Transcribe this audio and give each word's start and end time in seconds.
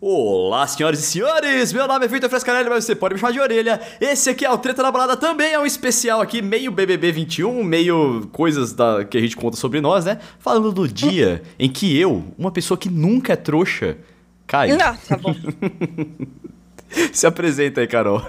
Olá, 0.00 0.66
senhoras 0.66 0.98
e 0.98 1.02
senhores! 1.02 1.72
Meu 1.72 1.86
nome 1.86 2.04
é 2.04 2.08
Vitor 2.08 2.28
Frescarelli, 2.28 2.68
mas 2.68 2.84
você 2.84 2.94
pode 2.94 3.14
me 3.14 3.20
chamar 3.20 3.32
de 3.32 3.40
orelha. 3.40 3.80
Esse 4.00 4.28
aqui 4.28 4.44
é 4.44 4.50
o 4.50 4.58
Treta 4.58 4.82
na 4.82 4.90
Balada, 4.90 5.16
também 5.16 5.52
é 5.52 5.58
um 5.58 5.64
especial 5.64 6.20
aqui, 6.20 6.42
meio 6.42 6.70
BBB 6.70 7.10
21, 7.12 7.64
meio 7.64 8.28
coisas 8.32 8.72
da, 8.72 9.04
que 9.04 9.16
a 9.16 9.20
gente 9.20 9.36
conta 9.36 9.56
sobre 9.56 9.80
nós, 9.80 10.04
né? 10.04 10.18
Falando 10.38 10.72
do 10.72 10.86
dia 10.86 11.42
em 11.58 11.70
que 11.70 11.98
eu, 11.98 12.24
uma 12.36 12.50
pessoa 12.50 12.76
que 12.76 12.90
nunca 12.90 13.32
é 13.32 13.36
trouxa, 13.36 13.96
cai. 14.46 14.72
Ah, 14.72 14.96
tá 15.08 15.16
bom. 15.16 15.34
Se 17.12 17.26
apresenta 17.26 17.80
aí, 17.80 17.86
Carol. 17.86 18.20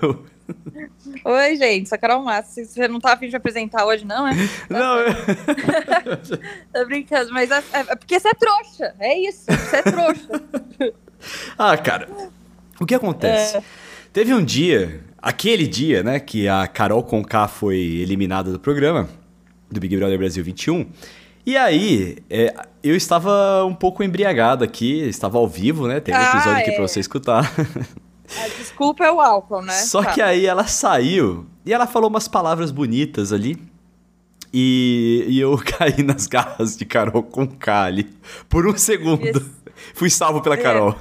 Oi, 1.24 1.56
gente, 1.58 1.90
sou 1.90 1.96
a 1.96 2.00
Carol 2.00 2.24
Massa. 2.24 2.64
Você 2.64 2.88
não 2.88 3.00
tá 3.00 3.14
afim 3.14 3.26
de 3.28 3.32
me 3.32 3.38
apresentar 3.38 3.86
hoje, 3.86 4.06
não, 4.06 4.28
é? 4.28 4.34
Não, 4.70 5.00
eu... 5.00 5.14
Tô 6.74 6.86
brincando, 6.86 7.32
mas 7.34 7.50
é, 7.52 7.64
é 7.74 7.96
porque 7.96 8.20
você 8.20 8.30
é 8.30 8.34
trouxa. 8.34 8.94
É 9.00 9.18
isso, 9.18 9.46
você 9.46 9.78
é 9.78 9.82
trouxa. 9.82 10.28
Ah, 11.58 11.76
cara, 11.76 12.08
o 12.80 12.86
que 12.86 12.94
acontece? 12.94 13.58
É. 13.58 13.64
Teve 14.14 14.32
um 14.32 14.44
dia, 14.44 15.02
aquele 15.20 15.66
dia, 15.66 16.04
né, 16.04 16.20
que 16.20 16.48
a 16.48 16.68
Carol 16.68 17.02
Conká 17.02 17.48
foi 17.48 17.78
eliminada 17.78 18.52
do 18.52 18.60
programa, 18.60 19.10
do 19.72 19.80
Big 19.80 19.98
Brother 19.98 20.20
Brasil 20.20 20.44
21. 20.44 20.86
E 21.44 21.58
aí, 21.58 22.18
é, 22.30 22.54
eu 22.84 22.96
estava 22.96 23.66
um 23.66 23.74
pouco 23.74 24.04
embriagado 24.04 24.64
aqui, 24.64 25.00
estava 25.08 25.40
ao 25.40 25.48
vivo, 25.48 25.88
né? 25.88 26.00
Tem 26.00 26.14
um 26.14 26.18
Ah, 26.18 26.30
episódio 26.30 26.60
aqui 26.62 26.70
é. 26.70 26.74
pra 26.76 26.88
você 26.88 27.00
escutar. 27.00 27.52
A 28.44 28.48
desculpa 28.58 29.06
é 29.06 29.12
o 29.12 29.20
álcool, 29.22 29.62
né? 29.62 29.74
Só 29.74 30.04
Tá. 30.04 30.12
que 30.14 30.22
aí 30.22 30.46
ela 30.46 30.66
saiu 30.68 31.46
e 31.66 31.74
ela 31.74 31.86
falou 31.88 32.10
umas 32.10 32.28
palavras 32.28 32.72
bonitas 32.72 33.32
ali. 33.34 33.58
E, 34.54 35.26
e 35.28 35.40
eu 35.40 35.58
caí 35.78 36.02
nas 36.04 36.28
garras 36.28 36.78
de 36.78 36.86
Carol 36.86 37.22
Conká 37.24 37.84
ali. 37.84 38.10
Por 38.48 38.66
um 38.68 38.78
segundo. 38.78 39.26
Isso. 39.28 39.52
Fui 39.94 40.10
salvo 40.10 40.42
pela 40.42 40.56
É. 40.56 40.62
Carol. 40.62 40.96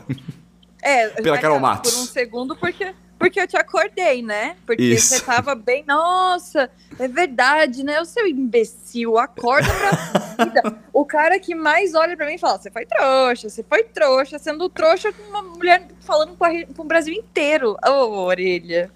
É, 0.83 1.09
Pela 1.09 1.37
é, 1.37 1.41
Carol 1.41 1.57
por 1.59 1.63
Matos. 1.63 1.97
um 1.97 2.05
segundo, 2.05 2.55
porque, 2.57 2.95
porque 3.25 3.41
eu 3.41 3.49
te 3.49 3.57
acordei, 3.57 4.21
né? 4.23 4.55
Porque 4.67 4.83
Isso. 4.83 5.15
você 5.15 5.21
tava 5.23 5.55
bem. 5.55 5.83
Nossa, 5.89 6.71
é 6.99 7.09
verdade, 7.09 7.83
né? 7.83 7.99
O 7.99 8.05
seu 8.05 8.27
imbecil, 8.27 9.17
acorda 9.17 9.71
pra 9.73 10.45
vida. 10.45 10.79
O 10.93 11.07
cara 11.07 11.39
que 11.39 11.55
mais 11.55 11.95
olha 11.95 12.19
pra 12.19 12.27
mim 12.27 12.35
e 12.35 12.39
fala: 12.39 12.59
você 12.59 12.71
foi 12.71 12.85
trouxa, 12.85 13.49
você 13.49 13.63
foi 13.63 13.83
trouxa, 13.85 14.39
sendo 14.39 14.69
trouxa 14.69 15.11
com 15.11 15.23
uma 15.31 15.41
mulher 15.41 15.89
falando 16.01 16.37
com, 16.37 16.83
o 16.83 16.85
Brasil 16.85 17.15
inteiro. 17.15 17.79
Ô, 17.83 18.25
orelha. 18.25 18.91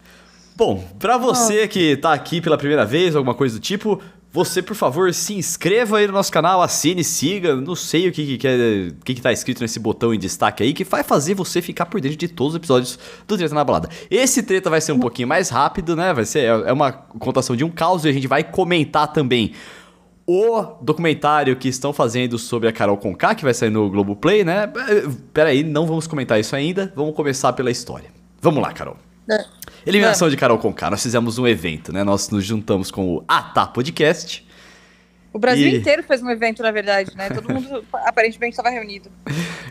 Bom, 0.54 0.86
pra 0.98 1.16
você 1.16 1.66
que 1.66 1.96
tá 1.96 2.12
aqui 2.12 2.42
pela 2.42 2.58
primeira 2.58 2.84
vez, 2.84 3.16
alguma 3.16 3.34
coisa 3.34 3.58
do 3.58 3.62
tipo, 3.62 4.02
você, 4.30 4.60
por 4.62 4.76
favor, 4.76 5.12
se 5.14 5.34
inscreva 5.34 5.98
aí 5.98 6.06
no 6.06 6.12
nosso 6.12 6.30
canal, 6.30 6.60
assine, 6.60 7.02
siga, 7.02 7.56
não 7.56 7.74
sei 7.74 8.08
o 8.08 8.12
que, 8.12 8.26
que, 8.26 8.38
que, 8.38 8.46
é, 8.46 8.92
que, 9.02 9.14
que 9.14 9.22
tá 9.22 9.32
escrito 9.32 9.62
nesse 9.62 9.80
botão 9.80 10.12
em 10.12 10.18
destaque 10.18 10.62
aí, 10.62 10.74
que 10.74 10.84
vai 10.84 11.02
fazer 11.02 11.34
você 11.34 11.62
ficar 11.62 11.86
por 11.86 12.00
dentro 12.00 12.18
de 12.18 12.28
todos 12.28 12.52
os 12.52 12.56
episódios 12.56 12.98
do 13.26 13.36
Treta 13.38 13.54
na 13.54 13.64
Balada. 13.64 13.88
Esse 14.10 14.42
treta 14.42 14.68
vai 14.68 14.82
ser 14.82 14.92
um 14.92 15.00
pouquinho 15.00 15.28
mais 15.28 15.48
rápido, 15.48 15.96
né? 15.96 16.12
Vai 16.12 16.26
ser 16.26 16.44
é 16.44 16.72
uma 16.72 16.92
contação 16.92 17.56
de 17.56 17.64
um 17.64 17.70
caos 17.70 18.04
e 18.04 18.08
a 18.08 18.12
gente 18.12 18.26
vai 18.26 18.44
comentar 18.44 19.10
também 19.12 19.54
o 20.26 20.62
documentário 20.82 21.56
que 21.56 21.68
estão 21.68 21.90
fazendo 21.90 22.38
sobre 22.38 22.68
a 22.68 22.72
Carol 22.72 22.98
Conká, 22.98 23.34
que 23.34 23.44
vai 23.44 23.54
sair 23.54 23.70
no 23.70 23.88
Globoplay, 23.88 24.44
né? 24.44 24.70
Peraí, 25.32 25.64
não 25.64 25.86
vamos 25.86 26.06
comentar 26.06 26.38
isso 26.38 26.54
ainda, 26.54 26.92
vamos 26.94 27.14
começar 27.16 27.54
pela 27.54 27.70
história. 27.70 28.10
Vamos 28.42 28.62
lá, 28.62 28.74
Carol. 28.74 28.98
É. 29.30 29.57
Eliminação 29.86 30.28
de 30.28 30.36
Carol 30.36 30.58
Conká. 30.58 30.90
Nós 30.90 31.02
fizemos 31.02 31.38
um 31.38 31.46
evento, 31.46 31.92
né? 31.92 32.04
Nós 32.04 32.28
nos 32.30 32.44
juntamos 32.44 32.90
com 32.90 33.16
o 33.16 33.24
Atá 33.26 33.66
Podcast. 33.66 34.46
O 35.32 35.38
Brasil 35.38 35.68
E- 35.68 35.76
inteiro 35.78 36.02
fez 36.02 36.22
um 36.22 36.30
evento, 36.30 36.62
na 36.62 36.70
verdade, 36.70 37.14
né? 37.16 37.28
Todo 37.30 37.52
mundo 37.52 37.84
aparentemente 37.92 38.52
estava 38.52 38.70
reunido. 38.70 39.10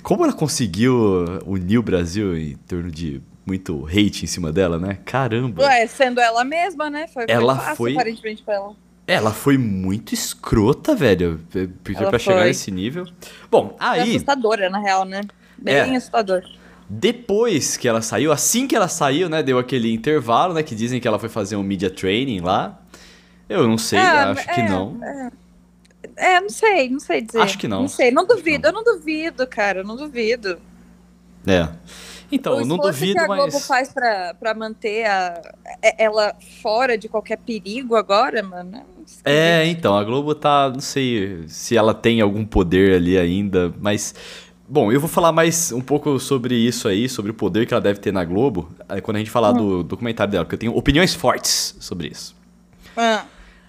Como 0.04 0.24
ela 0.24 0.34
conseguiu 0.34 1.26
unir 1.46 1.78
o 1.78 1.84
Brasil 1.84 2.38
em 2.38 2.56
torno 2.68 2.92
de 2.92 3.22
muito 3.46 3.86
hate 3.88 4.24
em 4.24 4.28
cima 4.28 4.52
dela, 4.52 4.78
né? 4.78 5.00
Caramba. 5.06 5.64
Ué, 5.64 5.88
sendo 5.88 6.20
ela 6.20 6.44
mesma, 6.44 6.90
né? 6.90 7.08
Foi, 7.08 7.26
Ela 7.28 7.56
fácil, 7.56 7.76
foi- 7.76 7.94
aparentemente, 7.94 8.44
pra 8.44 8.56
ela. 8.56 8.76
Ela 9.08 9.32
foi 9.32 9.58
muito 9.58 10.14
escrota, 10.14 10.94
velho. 10.94 11.40
Porque 11.82 11.98
Ela 12.02 12.10
pra 12.10 12.20
chegar 12.20 12.40
foi. 12.40 12.48
nesse 12.48 12.70
nível. 12.70 13.08
Bom, 13.50 13.76
aí, 13.80 14.02
assustadora, 14.12 14.70
na 14.70 14.80
real, 14.80 15.06
né? 15.06 15.22
Bem 15.58 15.76
É. 15.76 15.96
assustador. 15.96 16.44
Depois 16.90 17.76
que 17.78 17.88
ela 17.88 18.02
saiu, 18.02 18.32
assim 18.32 18.68
que 18.68 18.76
ela 18.76 18.88
saiu, 18.88 19.30
né? 19.30 19.44
Deu 19.44 19.60
aquele 19.60 19.92
intervalo, 19.94 20.54
né? 20.54 20.64
Que 20.64 20.74
dizem 20.76 21.00
que 21.00 21.08
ela 21.08 21.20
foi 21.20 21.30
fazer 21.30 21.56
um 21.56 21.64
media 21.64 21.90
training 21.90 22.40
lá. 22.40 22.80
Eu 23.50 23.68
não 23.68 23.78
sei, 23.78 24.00
Ah, 24.00 24.32
acho 24.32 24.46
que 24.54 24.62
é, 24.62 24.70
não. 24.70 25.00
É, 26.16 26.40
não 26.42 26.50
sei, 26.50 26.90
não 26.90 27.00
sei 27.00 27.22
dizer. 27.22 27.40
Acho 27.40 27.58
que 27.58 27.68
não. 27.68 27.82
Não 27.82 27.88
sei, 27.88 28.12
não 28.12 28.26
que 28.26 28.36
duvido, 28.36 28.68
eu 28.68 28.74
não 28.74 28.84
duvido, 28.84 29.46
cara, 29.48 29.80
eu 29.80 29.84
não 29.84 29.96
duvido. 29.96 30.60
É. 31.46 31.70
Então, 32.30 32.56
o 32.58 32.60
eu 32.60 32.66
não 32.66 32.78
duvido, 32.78 33.14
que 33.14 33.20
a 33.20 33.26
Globo 33.26 33.54
mas. 33.54 33.68
faz 33.68 33.94
pra, 33.94 34.34
pra 34.34 34.54
manter 34.54 35.06
a, 35.06 35.42
é- 35.82 36.04
ela 36.04 36.36
fora 36.62 36.98
de 36.98 37.08
qualquer 37.08 37.38
perigo 37.38 37.96
agora, 37.96 38.44
mano. 38.44 38.84
é. 39.24 39.62
É, 39.62 39.66
então, 39.68 39.96
a 39.98 40.04
Globo 40.04 40.36
tá. 40.36 40.70
Não 40.70 40.82
sei 40.82 41.46
se 41.48 41.78
ela 41.78 41.94
tem 41.94 42.20
algum 42.20 42.46
poder 42.46 42.96
ali 42.96 43.18
ainda, 43.18 43.74
mas. 43.80 44.14
Bom, 44.70 44.92
eu 44.92 45.00
vou 45.00 45.08
falar 45.08 45.32
mais 45.32 45.72
um 45.72 45.80
pouco 45.80 46.20
sobre 46.20 46.56
isso 46.56 46.88
aí, 46.88 47.08
sobre 47.08 47.32
o 47.32 47.34
poder 47.34 47.66
que 47.66 47.74
ela 47.74 47.82
deve 47.82 48.00
ter 48.00 48.12
na 48.12 48.26
Globo, 48.26 48.70
quando 49.02 49.16
a 49.16 49.20
gente 49.20 49.32
falar 49.32 49.54
do 49.54 49.82
documentário 49.82 50.32
dela, 50.32 50.44
porque 50.44 50.56
eu 50.56 50.60
tenho 50.60 50.76
opiniões 50.76 51.16
fortes 51.16 51.76
sobre 51.80 52.10
isso. 52.10 52.36
Ah, 52.96 53.26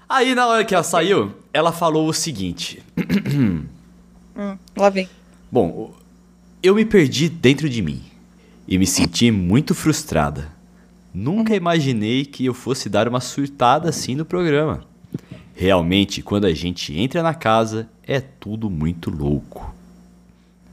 Aí, 0.09 0.35
na 0.35 0.47
hora 0.47 0.65
que 0.65 0.75
ela 0.75 0.83
saiu, 0.83 1.35
ela 1.53 1.71
falou 1.71 2.09
o 2.09 2.15
seguinte: 2.15 2.83
hum, 3.31 4.57
lá 4.75 4.89
vem. 4.89 5.07
Bom, 5.53 5.93
eu 6.63 6.75
me 6.75 6.85
perdi 6.85 7.29
dentro 7.29 7.69
de 7.69 7.83
mim 7.83 8.03
e 8.67 8.79
me 8.79 8.87
senti 8.87 9.31
muito 9.31 9.75
frustrada. 9.75 10.51
Nunca 11.13 11.55
imaginei 11.55 12.25
que 12.25 12.47
eu 12.47 12.55
fosse 12.55 12.89
dar 12.89 13.07
uma 13.07 13.21
surtada 13.21 13.91
assim 13.91 14.15
no 14.15 14.25
programa. 14.25 14.83
Realmente, 15.55 16.23
quando 16.23 16.47
a 16.47 16.55
gente 16.55 16.99
entra 16.99 17.23
na 17.23 17.35
casa, 17.35 17.87
é 18.07 18.21
tudo 18.21 18.71
muito 18.71 19.11
louco. 19.11 19.75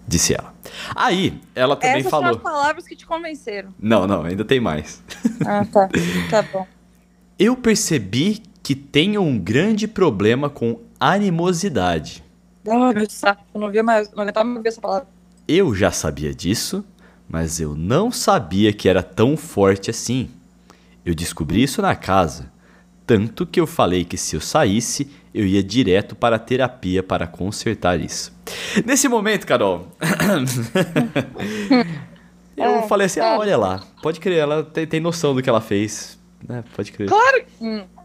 Disse 0.07 0.33
ela. 0.33 0.53
Aí, 0.95 1.39
ela 1.55 1.75
também 1.75 1.99
Essas 1.99 2.11
falou. 2.11 2.27
são 2.27 2.35
as 2.38 2.41
palavras 2.43 2.88
que 2.88 2.95
te 2.95 3.05
convenceram. 3.05 3.73
Não, 3.79 4.05
não, 4.05 4.23
ainda 4.23 4.45
tem 4.45 4.59
mais. 4.59 5.01
Ah, 5.45 5.66
tá. 5.66 5.89
Tá 6.29 6.41
bom. 6.41 6.67
Eu 7.39 7.55
percebi 7.57 8.41
que 8.61 8.75
tenho 8.75 9.21
um 9.21 9.38
grande 9.38 9.88
problema 9.88 10.49
com 10.49 10.79
animosidade. 10.99 12.23
Ai, 12.67 12.93
meu 12.93 13.09
saco, 13.09 13.43
eu 13.53 13.61
não 13.61 13.69
via 13.69 13.83
mais, 13.83 14.11
não 14.11 14.23
aguentava 14.23 14.47
mais 14.47 14.63
ver 14.63 14.69
essa 14.69 14.81
palavra. 14.81 15.07
Eu 15.47 15.75
já 15.75 15.91
sabia 15.91 16.33
disso, 16.33 16.83
mas 17.29 17.59
eu 17.59 17.75
não 17.75 18.11
sabia 18.11 18.73
que 18.73 18.89
era 18.89 19.03
tão 19.03 19.37
forte 19.37 19.89
assim. 19.89 20.29
Eu 21.05 21.13
descobri 21.13 21.61
isso 21.61 21.81
na 21.81 21.95
casa, 21.95 22.51
tanto 23.05 23.45
que 23.45 23.59
eu 23.59 23.67
falei 23.67 24.03
que 24.05 24.17
se 24.17 24.35
eu 24.35 24.41
saísse, 24.41 25.09
eu 25.33 25.45
ia 25.45 25.61
direto 25.63 26.16
para 26.16 26.38
a 26.38 26.39
terapia 26.39 27.03
para 27.03 27.27
consertar 27.27 27.99
isso. 27.99 28.33
Nesse 28.85 29.07
momento, 29.07 29.45
Carol, 29.45 29.88
eu 32.57 32.63
É, 32.66 32.81
falei 32.88 33.05
assim: 33.07 33.19
ah, 33.19 33.23
tá. 33.33 33.39
olha 33.39 33.57
lá, 33.57 33.83
pode 34.01 34.19
crer, 34.19 34.38
ela 34.39 34.63
tem, 34.63 34.88
tem 34.88 34.99
noção 34.99 35.33
do 35.35 35.41
que 35.41 35.49
ela 35.49 35.61
fez. 35.61 36.17
né? 36.47 36.63
pode 36.75 36.91
crer. 36.91 37.07
Claro! 37.09 37.45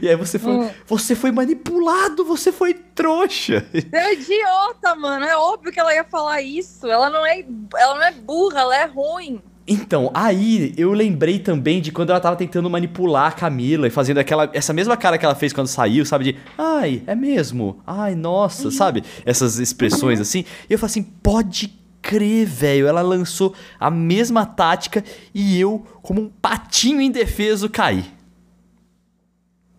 E 0.00 0.08
aí 0.08 0.16
você 0.16 0.38
foi, 0.38 0.52
Hum. 0.52 0.70
você 0.86 1.14
foi 1.14 1.30
manipulado, 1.30 2.24
você 2.24 2.50
foi 2.50 2.72
trouxa. 2.72 3.62
É 3.92 4.14
idiota, 4.14 4.94
mano. 4.94 5.22
É 5.26 5.36
óbvio 5.36 5.70
que 5.70 5.78
ela 5.78 5.94
ia 5.94 6.02
falar 6.04 6.40
isso. 6.40 6.86
Ela 6.86 7.10
não 7.10 7.26
é, 7.26 7.44
ela 7.76 7.94
não 7.96 8.02
é 8.02 8.12
burra, 8.12 8.60
ela 8.60 8.74
é 8.74 8.86
ruim. 8.86 9.42
Então, 9.66 10.10
aí 10.12 10.74
eu 10.76 10.92
lembrei 10.92 11.38
também 11.38 11.80
de 11.80 11.90
quando 11.90 12.10
ela 12.10 12.20
tava 12.20 12.36
tentando 12.36 12.68
manipular 12.68 13.28
a 13.28 13.32
Camila 13.32 13.86
e 13.86 13.90
fazendo 13.90 14.18
aquela 14.18 14.50
essa 14.52 14.74
mesma 14.74 14.96
cara 14.96 15.16
que 15.16 15.24
ela 15.24 15.34
fez 15.34 15.52
quando 15.52 15.68
saiu, 15.68 16.04
sabe? 16.04 16.24
De 16.24 16.36
ai, 16.58 17.02
é 17.06 17.14
mesmo? 17.14 17.80
Ai, 17.86 18.14
nossa, 18.14 18.70
sabe? 18.70 19.02
Essas 19.24 19.58
expressões 19.58 20.20
assim. 20.20 20.44
E 20.68 20.72
eu 20.72 20.78
falei 20.78 20.90
assim: 20.90 21.02
pode 21.02 21.72
crer, 22.02 22.46
velho. 22.46 22.86
Ela 22.86 23.00
lançou 23.00 23.54
a 23.80 23.90
mesma 23.90 24.44
tática 24.44 25.02
e 25.34 25.58
eu, 25.58 25.82
como 26.02 26.20
um 26.20 26.28
patinho 26.28 27.00
indefeso, 27.00 27.70
caí. 27.70 28.04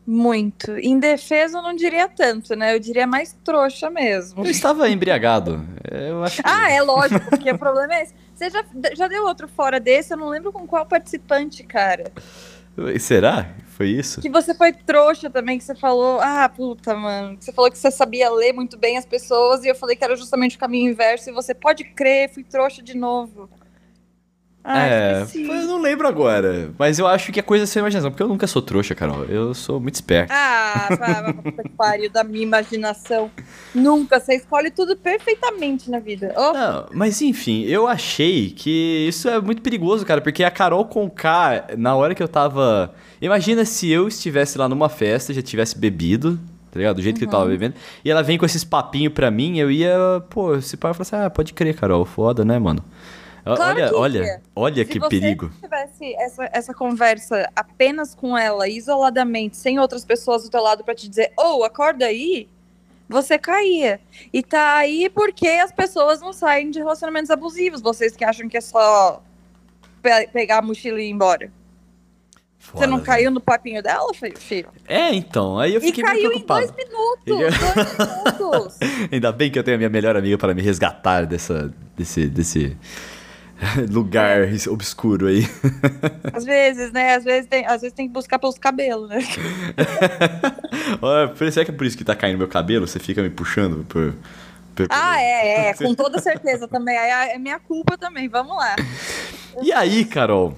Muito. 0.07 0.72
Em 0.78 1.00
defesa, 1.00 1.57
eu 1.57 1.62
não 1.63 1.75
diria 1.75 2.07
tanto, 2.07 2.56
né? 2.56 2.75
Eu 2.75 2.80
diria 2.80 3.07
mais 3.07 3.36
trouxa 3.44 3.90
mesmo. 3.90 4.46
Eu 4.46 4.52
estava 4.52 4.88
embriagado. 4.90 5.68
Eu 5.90 6.24
acho 6.24 6.44
que... 6.44 6.50
Ah, 6.50 6.72
é 6.72 6.81
lógico, 6.81 7.28
porque 7.30 7.52
o 7.52 7.57
problema 7.57 7.96
é 7.96 8.04
esse. 8.04 8.13
Você 8.36 8.50
já, 8.50 8.63
já 8.94 9.07
deu 9.07 9.25
outro 9.25 9.48
fora 9.48 9.80
desse? 9.80 10.13
Eu 10.13 10.18
não 10.18 10.30
lembro 10.30 10.52
com 10.52 10.68
qual 10.68 10.86
participante, 10.86 11.63
cara. 11.63 12.12
Será? 13.00 13.56
Foi 13.75 13.88
isso? 13.88 14.22
Que 14.22 14.30
você 14.30 14.54
foi 14.54 14.72
trouxa 14.72 15.30
também, 15.30 15.57
que 15.57 15.63
você 15.63 15.74
falou, 15.75 16.19
ah, 16.22 16.48
puta, 16.48 16.96
mano. 16.96 17.38
Que 17.38 17.46
você 17.46 17.51
falou 17.51 17.72
que 17.72 17.78
você 17.78 17.90
sabia 17.90 18.30
ler 18.30 18.54
muito 18.54 18.78
bem 18.78 18.98
as 18.98 19.06
pessoas 19.06 19.63
e 19.63 19.68
eu 19.68 19.75
falei 19.75 19.96
que 19.96 20.04
era 20.04 20.16
justamente 20.16 20.56
o 20.56 20.60
caminho 20.60 20.92
inverso 20.92 21.30
e 21.30 21.34
você 21.34 21.54
pode 21.54 21.84
crer, 21.84 22.30
fui 22.34 22.44
trouxa 22.44 22.81
de 22.81 22.96
novo. 22.96 23.50
Ah, 24.67 24.88
é, 24.88 25.21
esqueci. 25.21 25.47
eu 25.47 25.67
não 25.67 25.79
lembro 25.79 26.07
agora. 26.07 26.71
Mas 26.77 26.97
eu 26.97 27.06
acho 27.06 27.31
que 27.31 27.39
é 27.39 27.44
coisa 27.44 27.67
sem 27.67 27.79
imaginação, 27.81 28.09
porque 28.09 28.23
eu 28.23 28.27
nunca 28.27 28.47
sou 28.47 28.63
trouxa, 28.63 28.95
Carol. 28.95 29.23
Eu 29.25 29.53
sou 29.53 29.79
muito 29.79 29.94
esperto. 29.94 30.31
Ah, 30.33 30.88
pá, 30.97 31.33
puta 31.33 31.62
que 31.62 31.69
pariu 31.69 32.09
da 32.09 32.23
minha 32.23 32.41
imaginação. 32.41 33.29
Nunca, 33.75 34.19
você 34.19 34.35
escolhe 34.35 34.71
tudo 34.71 34.97
perfeitamente 34.97 35.91
na 35.91 36.00
vida. 36.00 36.33
Oh, 36.35 36.51
Não, 36.51 36.85
mas 36.94 37.21
enfim, 37.21 37.63
eu 37.65 37.88
achei 37.88 38.50
que 38.50 39.06
isso 39.07 39.29
é 39.29 39.39
muito 39.39 39.62
perigoso, 39.62 40.03
cara, 40.03 40.19
porque 40.19 40.44
a 40.44 40.50
Carol 40.50 40.85
Conká, 40.85 41.67
na 41.77 41.95
hora 41.95 42.15
que 42.15 42.23
eu 42.23 42.27
tava. 42.27 42.94
Imagina 43.21 43.65
se 43.65 43.89
eu 43.91 44.07
estivesse 44.07 44.57
lá 44.57 44.67
numa 44.67 44.89
festa, 44.89 45.31
já 45.31 45.41
tivesse 45.44 45.77
bebido, 45.77 46.39
tá 46.71 46.79
ligado? 46.79 46.95
Do 46.95 47.01
jeito 47.03 47.19
que 47.19 47.25
eu 47.25 47.29
tava 47.29 47.45
bebendo, 47.45 47.75
e 48.03 48.09
ela 48.09 48.23
vem 48.23 48.38
com 48.38 48.45
esses 48.45 48.63
papinhos 48.63 49.13
pra 49.13 49.29
mim, 49.29 49.59
eu 49.59 49.69
ia, 49.69 49.95
pô, 50.29 50.56
esse 50.56 50.75
pai 50.75 50.91
falar 50.94 51.01
assim: 51.03 51.15
ah, 51.15 51.29
pode 51.29 51.53
crer, 51.53 51.75
Carol, 51.75 52.03
foda, 52.03 52.44
né, 52.44 52.57
mano? 52.57 52.83
Claro 53.45 53.62
olha, 53.80 53.89
que 53.89 53.95
olha, 53.95 54.42
olha 54.56 54.83
se 54.86 54.92
que 54.92 55.00
você 55.00 55.09
perigo. 55.19 55.51
tivesse 55.62 56.15
essa, 56.15 56.50
essa 56.51 56.74
conversa 56.74 57.47
apenas 57.56 58.15
com 58.15 58.36
ela, 58.36 58.68
isoladamente, 58.68 59.56
sem 59.57 59.77
outras 59.80 60.03
pessoas 60.03 60.44
do 60.44 60.50
teu 60.50 60.62
lado 60.63 60.83
pra 60.83 60.95
te 60.95 61.07
dizer, 61.07 61.31
ô, 61.38 61.63
acorda 61.63 62.06
aí, 62.07 62.47
você 63.07 63.38
caía. 63.38 64.00
E 64.33 64.42
tá 64.42 64.77
aí 64.77 65.09
porque 65.12 65.47
as 65.47 65.71
pessoas 65.71 66.19
não 66.21 66.33
saem 66.33 66.71
de 66.71 66.80
relacionamentos 66.80 67.30
abusivos. 67.30 67.81
Vocês 67.81 68.15
que 68.15 68.24
acham 68.25 68.50
que 68.50 68.57
é 68.57 68.62
só 68.62 69.21
pe- 70.01 70.27
pegar 70.33 70.57
a 70.57 70.62
mochila 70.63 71.00
e 71.00 71.06
ir 71.06 71.12
embora. 71.12 71.51
você 72.74 72.88
não 72.88 72.95
velho. 72.98 73.06
caiu 73.06 73.30
no 73.30 73.39
papinho 73.39 73.83
dela, 73.83 74.12
fi- 74.12 74.33
filho? 74.36 74.69
É, 74.88 75.13
então, 75.13 75.59
aí 75.59 75.75
eu 75.75 75.81
E 75.81 75.83
fiquei 75.86 76.03
meio 76.03 76.15
caiu 76.15 76.31
em 76.33 76.45
dois 76.48 76.71
minutos! 76.75 77.25
Dois 77.27 78.39
minutos! 78.39 78.77
Ainda 79.12 79.31
bem 79.31 79.51
que 79.51 79.59
eu 79.59 79.63
tenho 79.63 79.75
a 79.75 79.77
minha 79.77 79.89
melhor 79.89 80.15
amiga 80.18 80.36
para 80.36 80.56
me 80.56 80.63
resgatar 80.63 81.27
dessa, 81.27 81.71
desse, 81.95 82.27
desse 82.27 82.75
lugar 83.90 84.48
obscuro 84.69 85.28
aí. 85.28 85.48
Às 86.34 86.44
vezes, 86.44 86.92
né? 86.92 87.16
Às 87.16 87.24
vezes 87.24 87.48
tem, 87.48 87.66
às 87.66 87.81
vezes 87.81 87.94
tem 87.94 88.07
que 88.07 88.13
buscar 88.13 88.38
pelos 88.40 88.57
cabelos, 88.57 89.10
né? 89.10 89.19
Olha, 91.02 91.52
Será 91.52 91.66
que 91.66 91.72
é 91.72 91.74
por 91.74 91.86
isso 91.86 91.98
que 91.98 92.04
tá 92.04 92.16
caindo 92.16 92.38
meu 92.38 92.48
cabelo? 92.48 92.88
Você 92.88 93.00
fica 93.00 93.22
me 93.22 93.30
puxando 93.30 93.86
por. 93.86 94.13
por- 94.75 94.88
Ah, 94.90 95.22
é, 95.22 95.69
é, 95.69 95.74
com 95.74 95.94
toda 95.96 96.19
certeza 96.19 96.68
também. 96.68 96.96
É 96.96 97.38
minha 97.38 97.60
culpa 97.60 97.98
também, 97.98 98.28
vamos 98.28 98.56
lá. 98.56 98.75
E 99.62 99.72
aí, 99.72 100.06
Carol? 100.06 100.58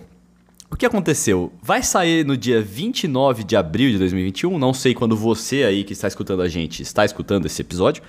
O 0.69 0.75
que 0.75 0.85
aconteceu? 0.85 1.51
Vai 1.61 1.81
sair 1.81 2.25
no 2.25 2.35
dia 2.35 2.61
29 2.61 3.43
de 3.43 3.55
abril 3.55 3.89
de 3.91 3.97
2021. 3.99 4.57
Não 4.59 4.73
sei 4.73 4.93
quando 4.93 5.15
você 5.15 5.63
aí 5.63 5.83
que 5.83 5.93
está 5.93 6.07
escutando 6.07 6.41
a 6.41 6.47
gente 6.49 6.81
está 6.81 7.05
escutando 7.05 7.45
esse 7.45 7.61
episódio. 7.61 8.03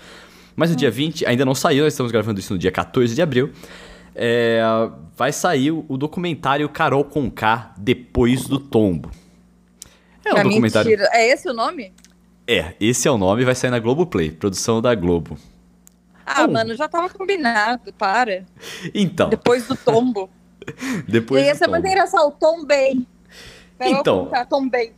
Mas 0.56 0.70
no 0.70 0.76
dia 0.76 0.90
20, 0.90 1.24
ainda 1.24 1.44
não 1.44 1.54
saiu, 1.54 1.84
nós 1.84 1.92
estamos 1.92 2.10
gravando 2.10 2.40
isso 2.40 2.52
no 2.52 2.58
dia 2.58 2.72
14 2.72 3.14
de 3.14 3.22
abril. 3.22 3.52
É, 4.20 4.60
vai 5.16 5.32
sair 5.32 5.70
o 5.70 5.96
documentário 5.96 6.68
Carol 6.68 7.04
Conká 7.04 7.72
Depois 7.78 8.46
do 8.48 8.58
Tombo. 8.58 9.10
É 10.24 10.34
um 10.34 10.38
Ah, 10.38 10.42
documentário. 10.42 10.90
mentira. 10.90 11.08
É 11.12 11.28
esse 11.28 11.48
o 11.48 11.54
nome? 11.54 11.92
É, 12.46 12.74
esse 12.80 13.06
é 13.06 13.10
o 13.10 13.16
nome, 13.16 13.44
vai 13.44 13.54
sair 13.54 13.70
na 13.70 13.78
Globoplay, 13.78 14.30
produção 14.30 14.82
da 14.82 14.94
Globo. 14.94 15.38
Ah, 16.26 16.44
Oh. 16.44 16.50
mano, 16.52 16.74
já 16.74 16.88
tava 16.88 17.08
combinado, 17.08 17.92
para. 17.94 18.44
Então, 18.94 19.28
Depois 19.30 19.66
do 19.68 19.76
tombo. 19.76 20.28
depois 21.08 21.42
e 21.42 21.46
ia 21.46 21.54
do 21.54 21.58
ser 21.58 21.68
muito 21.68 21.86
engraçado, 21.86 22.30
tombei. 22.38 23.06
Então. 23.80 24.28
Tombei. 24.50 24.92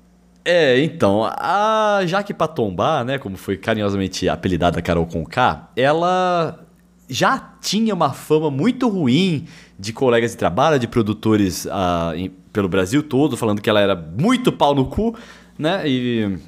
É, 0.45 0.81
então, 0.81 1.23
a 1.25 2.01
Jaque 2.07 2.33
pra 2.33 2.49
tombar, 2.49 3.05
né, 3.05 3.19
como 3.19 3.37
foi 3.37 3.57
carinhosamente 3.59 4.29
apelidada 4.29 4.81
Carol 4.81 5.07
Conká, 5.07 5.69
ela 5.77 6.67
já 7.11 7.39
tinha 7.61 7.93
uma 7.93 8.12
fama 8.12 8.51
muito 8.51 8.89
ruim 8.89 9.47
de 9.79 9.93
colegas 9.93 10.31
de 10.31 10.37
trabalho, 10.37 10.79
de 10.79 10.87
produtores 10.87 11.67
ah, 11.71 12.12
em- 12.15 12.31
pelo 12.53 12.69
Brasil 12.69 13.03
todo, 13.03 13.37
falando 13.37 13.61
que 13.61 13.69
ela 13.69 13.81
era 13.81 13.95
muito 13.95 14.53
pau 14.53 14.75
no 14.75 14.87
cu, 14.87 15.15
né, 15.59 15.83
e... 15.87 16.39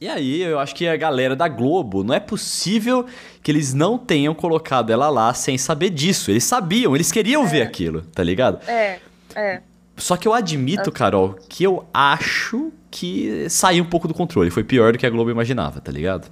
E 0.00 0.08
aí, 0.08 0.42
eu 0.42 0.58
acho 0.58 0.74
que 0.74 0.86
a 0.86 0.96
galera 0.96 1.34
da 1.34 1.48
Globo, 1.48 2.04
não 2.04 2.12
é 2.12 2.20
possível 2.20 3.06
que 3.42 3.50
eles 3.50 3.72
não 3.72 3.96
tenham 3.96 4.34
colocado 4.34 4.90
ela 4.90 5.08
lá 5.08 5.32
sem 5.32 5.56
saber 5.56 5.88
disso. 5.88 6.30
Eles 6.30 6.44
sabiam, 6.44 6.94
eles 6.94 7.10
queriam 7.10 7.46
ver 7.46 7.62
aquilo, 7.62 8.02
tá 8.02 8.22
ligado? 8.22 8.58
É, 8.68 8.98
é. 9.34 9.62
Só 9.96 10.18
que 10.18 10.28
eu 10.28 10.34
admito, 10.34 10.92
Carol, 10.92 11.38
que 11.48 11.64
eu 11.64 11.86
acho 11.94 12.70
que 12.90 13.48
saiu 13.48 13.82
um 13.82 13.86
pouco 13.86 14.06
do 14.06 14.12
controle. 14.12 14.50
Foi 14.50 14.64
pior 14.64 14.92
do 14.92 14.98
que 14.98 15.06
a 15.06 15.10
Globo 15.10 15.30
imaginava, 15.30 15.80
tá 15.80 15.90
ligado? 15.90 16.28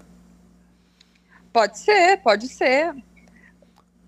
Pode 1.50 1.78
ser, 1.78 2.18
pode 2.18 2.48
ser. 2.48 2.92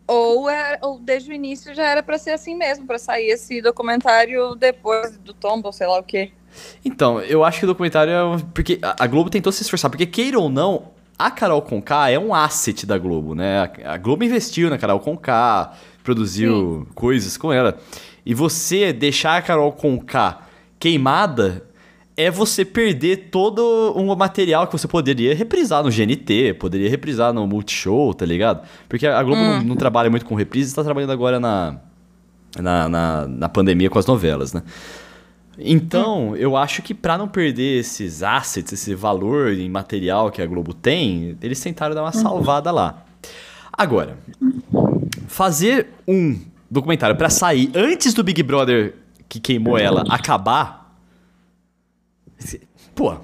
Ou, 0.06 0.50
é, 0.50 0.78
ou 0.82 0.98
desde 0.98 1.30
o 1.30 1.34
início 1.34 1.74
já 1.74 1.84
era 1.84 2.02
pra 2.02 2.18
ser 2.18 2.30
assim 2.30 2.54
mesmo, 2.54 2.86
pra 2.86 2.98
sair 2.98 3.30
esse 3.30 3.62
documentário 3.62 4.54
depois 4.54 5.16
do 5.18 5.32
tombo, 5.32 5.68
ou 5.68 5.72
sei 5.72 5.86
lá 5.86 5.98
o 5.98 6.02
quê. 6.02 6.30
Então, 6.84 7.20
eu 7.20 7.42
acho 7.42 7.58
que 7.58 7.64
o 7.64 7.68
documentário 7.68 8.12
é. 8.12 8.42
Porque 8.52 8.78
a 8.82 9.06
Globo 9.06 9.30
tentou 9.30 9.52
se 9.52 9.62
esforçar. 9.62 9.90
Porque, 9.90 10.06
queira 10.06 10.38
ou 10.38 10.48
não, 10.48 10.90
a 11.18 11.30
Carol 11.30 11.62
Conká 11.62 12.10
é 12.10 12.18
um 12.18 12.34
asset 12.34 12.86
da 12.86 12.98
Globo, 12.98 13.34
né? 13.34 13.70
A 13.84 13.96
Globo 13.96 14.24
investiu 14.24 14.68
na 14.68 14.78
Carol 14.78 15.00
Conká, 15.00 15.72
produziu 16.02 16.86
coisas 16.94 17.36
com 17.36 17.52
ela. 17.52 17.78
E 18.26 18.34
você 18.34 18.92
deixar 18.92 19.36
a 19.36 19.42
Carol 19.42 19.72
Conká 19.72 20.46
queimada 20.78 21.64
é 22.16 22.30
você 22.30 22.64
perder 22.64 23.28
todo 23.30 23.92
um 23.96 24.14
material 24.14 24.66
que 24.66 24.72
você 24.72 24.86
poderia 24.86 25.34
reprisar 25.34 25.82
no 25.82 25.90
GNT, 25.90 26.54
poderia 26.54 26.88
reprisar 26.88 27.32
no 27.32 27.46
Multishow, 27.46 28.14
tá 28.14 28.24
ligado? 28.24 28.66
Porque 28.88 29.06
a 29.06 29.22
Globo 29.22 29.40
não, 29.40 29.62
não 29.62 29.76
trabalha 29.76 30.08
muito 30.08 30.24
com 30.24 30.34
reprises, 30.34 30.72
tá 30.72 30.84
trabalhando 30.84 31.10
agora 31.10 31.40
na, 31.40 31.80
na, 32.60 32.88
na, 32.88 33.26
na 33.26 33.48
pandemia 33.48 33.90
com 33.90 33.98
as 33.98 34.06
novelas, 34.06 34.52
né? 34.52 34.62
Então, 35.58 36.34
eu 36.36 36.56
acho 36.56 36.82
que 36.82 36.92
pra 36.92 37.16
não 37.16 37.28
perder 37.28 37.78
esses 37.78 38.22
assets, 38.22 38.72
esse 38.72 38.94
valor 38.94 39.52
em 39.52 39.68
material 39.68 40.30
que 40.30 40.42
a 40.42 40.46
Globo 40.46 40.74
tem, 40.74 41.36
eles 41.40 41.60
tentaram 41.60 41.94
dar 41.94 42.02
uma 42.02 42.12
salvada 42.12 42.72
lá. 42.72 43.04
Agora, 43.72 44.16
fazer 45.28 45.88
um 46.06 46.40
documentário 46.70 47.16
pra 47.16 47.30
sair 47.30 47.70
antes 47.74 48.14
do 48.14 48.22
Big 48.22 48.42
Brother 48.42 48.94
que 49.28 49.40
queimou 49.40 49.78
ela 49.78 50.04
acabar. 50.08 50.83
Pô, 52.94 53.16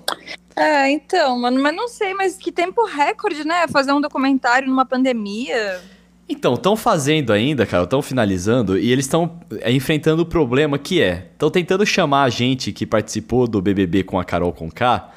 É, 0.57 0.91
então, 0.91 1.39
mano, 1.39 1.63
mas 1.63 1.75
não 1.75 1.89
sei, 1.89 2.13
mas 2.13 2.37
que 2.37 2.51
tempo 2.53 2.85
recorde, 2.85 3.45
né? 3.45 3.67
Fazer 3.69 3.93
um 3.93 4.01
documentário 4.01 4.69
numa 4.69 4.85
pandemia. 4.85 5.81
Então, 6.29 6.55
estão 6.55 6.77
fazendo 6.77 7.33
ainda, 7.33 7.67
cara, 7.67 7.85
estão 7.85 8.01
finalizando 8.01 8.79
e 8.79 8.93
eles 8.93 9.05
estão 9.05 9.41
enfrentando 9.67 10.23
o 10.23 10.27
problema 10.27 10.79
que 10.79 11.03
é, 11.03 11.29
estão 11.33 11.51
tentando 11.51 11.85
chamar 11.85 12.23
a 12.23 12.29
gente 12.29 12.73
que 12.73 12.87
participou 12.87 13.49
do 13.49 13.61
BBB 13.61 14.05
com 14.05 14.19
a 14.19 14.25
Carol 14.25 14.53
Conká 14.53 15.11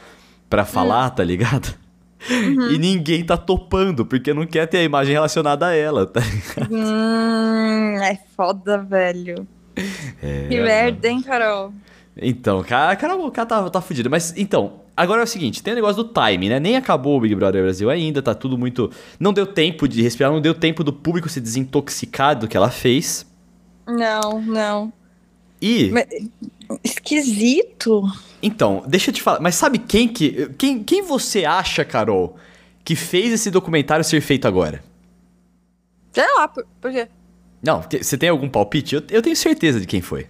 pra 0.49 0.65
falar, 0.65 1.09
tá 1.11 1.23
ligado? 1.23 1.75
E 2.71 2.77
ninguém 2.77 3.23
tá 3.23 3.35
topando, 3.35 4.05
porque 4.05 4.33
não 4.33 4.45
quer 4.47 4.65
ter 4.65 4.77
a 4.77 4.83
imagem 4.83 5.13
relacionada 5.13 5.67
a 5.67 5.75
ela, 5.75 6.05
tá 6.07 6.21
ligado? 6.21 6.73
Hum, 6.73 7.95
é 8.01 8.17
foda, 8.35 8.77
velho. 8.77 9.47
É, 10.21 10.47
que 10.47 10.61
merda, 10.61 11.07
hein, 11.07 11.21
Carol? 11.21 11.73
Então, 12.15 12.63
cara, 12.63 12.91
a 12.91 12.95
Carol 12.95 13.19
Conká 13.19 13.45
tá, 13.45 13.69
tá 13.69 13.81
fudida. 13.81 14.09
Mas, 14.09 14.33
então, 14.37 14.81
agora 14.95 15.21
é 15.21 15.23
o 15.23 15.27
seguinte, 15.27 15.63
tem 15.63 15.73
o 15.73 15.75
negócio 15.75 16.03
do 16.03 16.13
time, 16.13 16.49
né? 16.49 16.59
Nem 16.59 16.75
acabou 16.75 17.17
o 17.17 17.21
Big 17.21 17.33
Brother 17.35 17.63
Brasil 17.63 17.89
ainda, 17.89 18.21
tá 18.21 18.35
tudo 18.35 18.57
muito... 18.57 18.91
Não 19.19 19.33
deu 19.33 19.45
tempo 19.47 19.87
de 19.87 20.01
respirar, 20.01 20.31
não 20.31 20.41
deu 20.41 20.53
tempo 20.53 20.83
do 20.83 20.93
público 20.93 21.27
se 21.27 21.41
desintoxicar 21.41 22.37
do 22.37 22.47
que 22.47 22.55
ela 22.55 22.69
fez. 22.69 23.25
Não, 23.87 24.41
não. 24.41 24.93
E... 25.61 25.89
Mas- 25.89 26.07
Esquisito. 26.83 28.03
Então, 28.41 28.83
deixa 28.87 29.09
eu 29.09 29.13
te 29.13 29.21
falar, 29.21 29.39
mas 29.39 29.55
sabe 29.55 29.77
quem 29.77 30.07
que. 30.07 30.49
Quem, 30.57 30.83
quem 30.83 31.01
você 31.03 31.45
acha, 31.45 31.85
Carol, 31.85 32.35
que 32.83 32.95
fez 32.95 33.31
esse 33.31 33.51
documentário 33.51 34.03
ser 34.03 34.21
feito 34.21 34.47
agora? 34.47 34.83
Sei 36.11 36.25
lá, 36.35 36.47
por, 36.47 36.65
por 36.81 36.91
quê? 36.91 37.07
Não, 37.61 37.81
você 37.81 38.17
tem 38.17 38.29
algum 38.29 38.49
palpite? 38.49 38.95
Eu, 38.95 39.03
eu 39.09 39.21
tenho 39.21 39.35
certeza 39.35 39.79
de 39.79 39.85
quem 39.85 40.01
foi. 40.01 40.27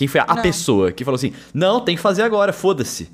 Quem 0.00 0.08
foi 0.08 0.18
a, 0.26 0.36
pessoa 0.36 0.90
que 0.92 1.04
falou 1.04 1.16
assim: 1.16 1.34
não, 1.52 1.78
tem 1.82 1.94
que 1.94 2.00
fazer 2.00 2.22
agora, 2.22 2.54
foda-se. 2.54 3.10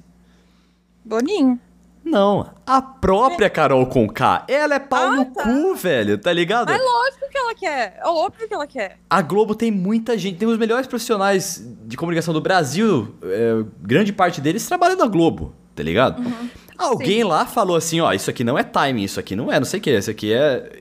Boninho. 1.05 1.59
Não, 2.05 2.49
a 2.65 2.81
própria 2.81 3.51
Carol 3.51 3.85
Conká, 3.87 4.45
ela 4.47 4.77
é 4.77 4.79
pau 4.79 5.09
Ah, 5.09 5.17
no 5.17 5.25
tá. 5.25 5.43
cu, 5.43 5.75
velho, 5.75 6.17
tá 6.17 6.33
ligado? 6.33 6.69
Mas 6.71 6.81
lógico 6.81 7.29
que 7.29 7.37
ela 7.37 7.53
quer. 7.57 7.99
É 8.01 8.07
óbvio 8.07 8.47
que 8.47 8.55
ela 8.55 8.67
quer. 8.69 8.99
A 9.11 9.21
Globo 9.21 9.57
tem 9.57 9.73
muita 9.73 10.17
gente, 10.17 10.39
tem 10.39 10.47
os 10.47 10.57
melhores 10.57 10.87
profissionais 10.87 11.61
de 11.85 11.97
comunicação 11.97 12.33
do 12.33 12.41
Brasil, 12.41 13.13
é, 13.25 13.65
grande 13.83 14.13
parte 14.13 14.41
deles 14.41 14.65
trabalham 14.65 14.97
na 14.97 15.09
Globo, 15.09 15.53
tá 15.75 15.83
ligado? 15.83 16.23
Alguém 16.79 17.25
lá 17.25 17.45
falou 17.45 17.75
assim, 17.77 18.01
ó, 18.01 18.13
isso 18.13 18.31
aqui 18.31 18.45
não 18.45 18.57
é 18.57 18.63
timing, 18.63 19.03
isso 19.03 19.19
aqui 19.19 19.35
não 19.35 19.51
é, 19.51 19.59
não 19.59 19.67
sei 19.67 19.81
o 19.81 19.83
que, 19.83 19.91
isso 19.91 20.11
aqui 20.13 20.33
é... 20.33 20.79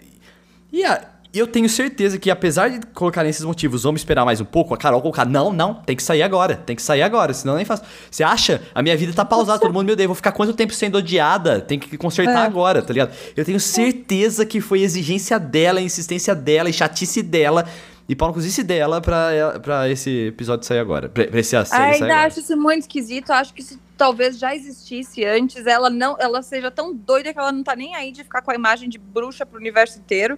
E 0.71 0.85
a- 0.85 1.09
eu 1.39 1.47
tenho 1.47 1.67
certeza 1.69 2.17
que 2.17 2.29
apesar 2.31 2.69
de 2.69 2.85
colocarem 2.87 3.29
esses 3.29 3.43
motivos, 3.43 3.83
vamos 3.83 4.01
esperar 4.01 4.23
mais 4.25 4.39
um 4.39 4.45
pouco, 4.45 4.73
a 4.73 4.77
Carol 4.77 5.01
colocar, 5.01 5.25
não, 5.25 5.51
não, 5.51 5.73
tem 5.75 5.95
que 5.95 6.03
sair 6.03 6.21
agora, 6.23 6.55
tem 6.55 6.75
que 6.75 6.81
sair 6.81 7.01
agora, 7.01 7.33
senão 7.33 7.53
eu 7.53 7.57
nem 7.57 7.65
faço. 7.65 7.83
Você 8.09 8.23
acha? 8.23 8.61
A 8.73 8.81
minha 8.81 8.95
vida 8.95 9.13
tá 9.13 9.25
pausada, 9.25 9.59
todo 9.59 9.73
mundo, 9.73 9.85
meu 9.85 9.95
Deus, 9.95 10.07
vou 10.07 10.15
ficar 10.15 10.31
quanto 10.31 10.53
tempo 10.53 10.73
sendo 10.73 10.97
odiada? 10.97 11.59
Tem 11.61 11.77
que 11.79 11.97
consertar 11.97 12.43
É. 12.43 12.45
agora, 12.47 12.81
tá 12.81 12.93
ligado? 12.93 13.13
Eu 13.35 13.43
tenho 13.43 13.59
certeza 13.59 14.45
que 14.45 14.61
foi 14.61 14.81
exigência 14.81 15.39
dela, 15.39 15.81
insistência 15.81 16.33
dela 16.35 16.69
e 16.69 16.73
chatice 16.73 17.21
dela 17.21 17.65
E 18.07 18.15
pau 18.15 18.27
no 18.27 18.35
cozice 18.35 18.61
dela 18.61 19.01
pra, 19.01 19.59
pra 19.63 19.89
esse 19.89 20.27
episódio 20.27 20.65
sair 20.65 20.77
agora. 20.77 21.09
Pra, 21.09 21.25
pra 21.25 21.39
esse 21.39 21.49
sair 21.65 21.93
Ainda 21.93 22.05
agora. 22.05 22.27
acho 22.27 22.39
isso 22.39 22.55
muito 22.55 22.81
esquisito. 22.81 23.31
Acho 23.31 23.51
que 23.51 23.63
se 23.63 23.79
talvez 23.97 24.37
já 24.37 24.55
existisse 24.55 25.25
antes, 25.25 25.65
ela 25.65 25.89
não, 25.89 26.15
ela 26.19 26.43
seja 26.43 26.69
tão 26.69 26.93
doida 26.93 27.33
que 27.33 27.39
ela 27.39 27.51
não 27.51 27.63
tá 27.63 27.75
nem 27.75 27.95
aí 27.95 28.11
de 28.11 28.23
ficar 28.23 28.43
com 28.43 28.51
a 28.51 28.55
imagem 28.55 28.89
de 28.89 28.99
bruxa 28.99 29.43
pro 29.43 29.59
universo 29.59 29.97
inteiro. 29.97 30.37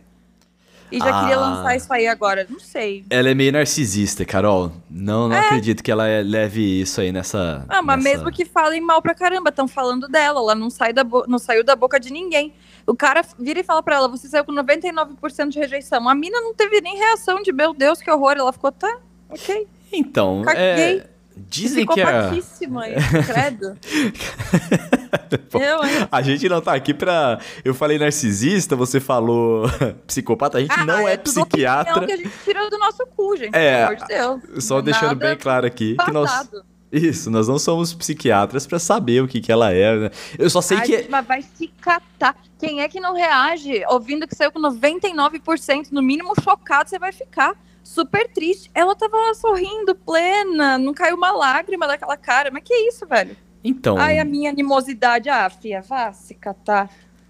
E 0.91 0.99
já 0.99 1.09
Ah. 1.09 1.19
queria 1.21 1.37
lançar 1.37 1.75
isso 1.75 1.91
aí 1.91 2.07
agora. 2.07 2.45
Não 2.49 2.59
sei. 2.59 3.03
Ela 3.09 3.29
é 3.29 3.33
meio 3.33 3.51
narcisista, 3.51 4.23
Carol. 4.25 4.71
Não, 4.89 5.27
não 5.27 5.35
acredito 5.37 5.83
que 5.83 5.91
ela 5.91 6.07
é- 6.07 6.23
leve 6.23 6.81
isso 6.81 7.01
aí 7.01 7.11
nessa. 7.11 7.65
Ah, 7.67 7.81
mas 7.81 8.03
nessa- 8.03 8.17
mesmo 8.17 8.31
que 8.31 8.45
falem 8.45 8.79
mal 8.81 9.01
pra 9.01 9.13
caramba, 9.13 9.49
estão 9.49 9.67
falando 9.67 10.07
dela, 10.07 10.39
ela 10.39 10.55
não, 10.55 10.69
sai 10.69 10.93
da 10.93 11.03
não 11.27 11.37
saiu 11.39 11.63
da 11.63 11.75
boca 11.75 11.99
de 11.99 12.11
ninguém. 12.11 12.53
O 12.85 12.95
cara 12.95 13.21
vira 13.37 13.59
e 13.59 13.63
fala 13.63 13.83
pra 13.83 13.95
ela, 13.95 14.07
você 14.07 14.27
saiu 14.29 14.45
com 14.45 14.53
99% 14.53 15.49
de 15.51 15.59
rejeição. 15.59 16.07
A 16.07 16.15
mina 16.15 16.39
não 16.39 16.53
teve 16.53 16.79
nem 16.79 16.97
reação 16.97 17.41
de, 17.41 17.51
meu 17.51 17.73
Deus, 17.73 18.01
que 18.01 18.09
horror. 18.09 18.35
Ela 18.37 18.53
ficou, 18.53 18.71
tá, 18.71 18.97
ok. 19.29 19.67
Então, 19.91 20.41
Caguei. 20.43 20.61
é, 20.99 21.09
dizem 21.49 21.85
que 21.85 21.99
hein? 21.99 22.07
credo. 23.25 23.77
Eu, 25.53 25.83
hein? 25.83 26.07
a 26.11 26.21
gente 26.21 26.47
não 26.47 26.61
tá 26.61 26.73
aqui 26.73 26.93
pra. 26.93 27.39
Eu 27.63 27.73
falei 27.73 27.97
narcisista, 27.97 28.75
você 28.75 28.99
falou 28.99 29.65
psicopata. 30.05 30.57
A 30.57 30.61
gente 30.61 30.77
não 30.85 31.07
é, 31.07 31.15
opinião 31.15 31.45
psiquiatra. 31.45 32.05
que 32.05 32.11
a 32.11 32.17
gente 32.17 32.31
tira 32.43 32.69
do 32.69 32.77
nosso 32.77 33.05
cu, 33.15 33.35
gente. 33.35 33.55
É, 33.55 33.85
pelo 33.85 33.85
amor 33.85 33.95
de 33.95 34.05
Deus. 34.07 34.63
Só 34.63 34.81
deixando 34.81 35.07
Nada 35.09 35.27
bem 35.27 35.37
claro 35.37 35.65
aqui 35.65 35.95
que 36.03 36.11
nós. 36.11 36.29
Passado. 36.29 36.65
Isso, 36.91 37.29
nós 37.29 37.49
não 37.49 37.59
somos 37.59 37.93
psiquiatras 37.93 38.65
pra 38.65 38.79
saber 38.79 39.21
o 39.21 39.27
que, 39.27 39.41
que 39.41 39.51
ela 39.51 39.73
é. 39.73 39.93
né? 39.97 40.11
Eu 40.39 40.49
só 40.49 40.61
sei 40.61 40.77
Ai, 40.77 40.85
que. 40.85 40.97
gente, 40.97 41.11
mas 41.11 41.25
vai 41.27 41.41
se 41.41 41.67
catar. 41.81 42.35
Quem 42.57 42.79
é 42.79 42.87
que 42.87 42.99
não 42.99 43.13
reage? 43.13 43.83
Ouvindo 43.89 44.25
que 44.25 44.33
saiu 44.35 44.51
com 44.53 44.59
99%, 44.61 45.91
no 45.91 46.01
mínimo 46.01 46.33
chocado, 46.41 46.89
você 46.89 46.97
vai 46.97 47.11
ficar 47.11 47.55
super 47.87 48.27
triste. 48.31 48.69
Ela 48.73 48.95
tava 48.95 49.15
lá 49.17 49.33
sorrindo, 49.33 49.95
plena, 49.95 50.77
não 50.77 50.93
caiu 50.93 51.15
uma 51.15 51.31
lágrima 51.31 51.87
daquela 51.87 52.17
cara. 52.17 52.51
Mas 52.51 52.63
que 52.63 52.73
isso, 52.73 53.05
velho? 53.07 53.35
Então. 53.63 53.97
Ai, 53.97 54.19
a 54.19 54.25
minha 54.25 54.49
animosidade. 54.51 55.29
Ah, 55.29 55.49
fia, 55.49 55.81
vá 55.81 56.11
se 56.13 56.33
catar. 56.35 56.89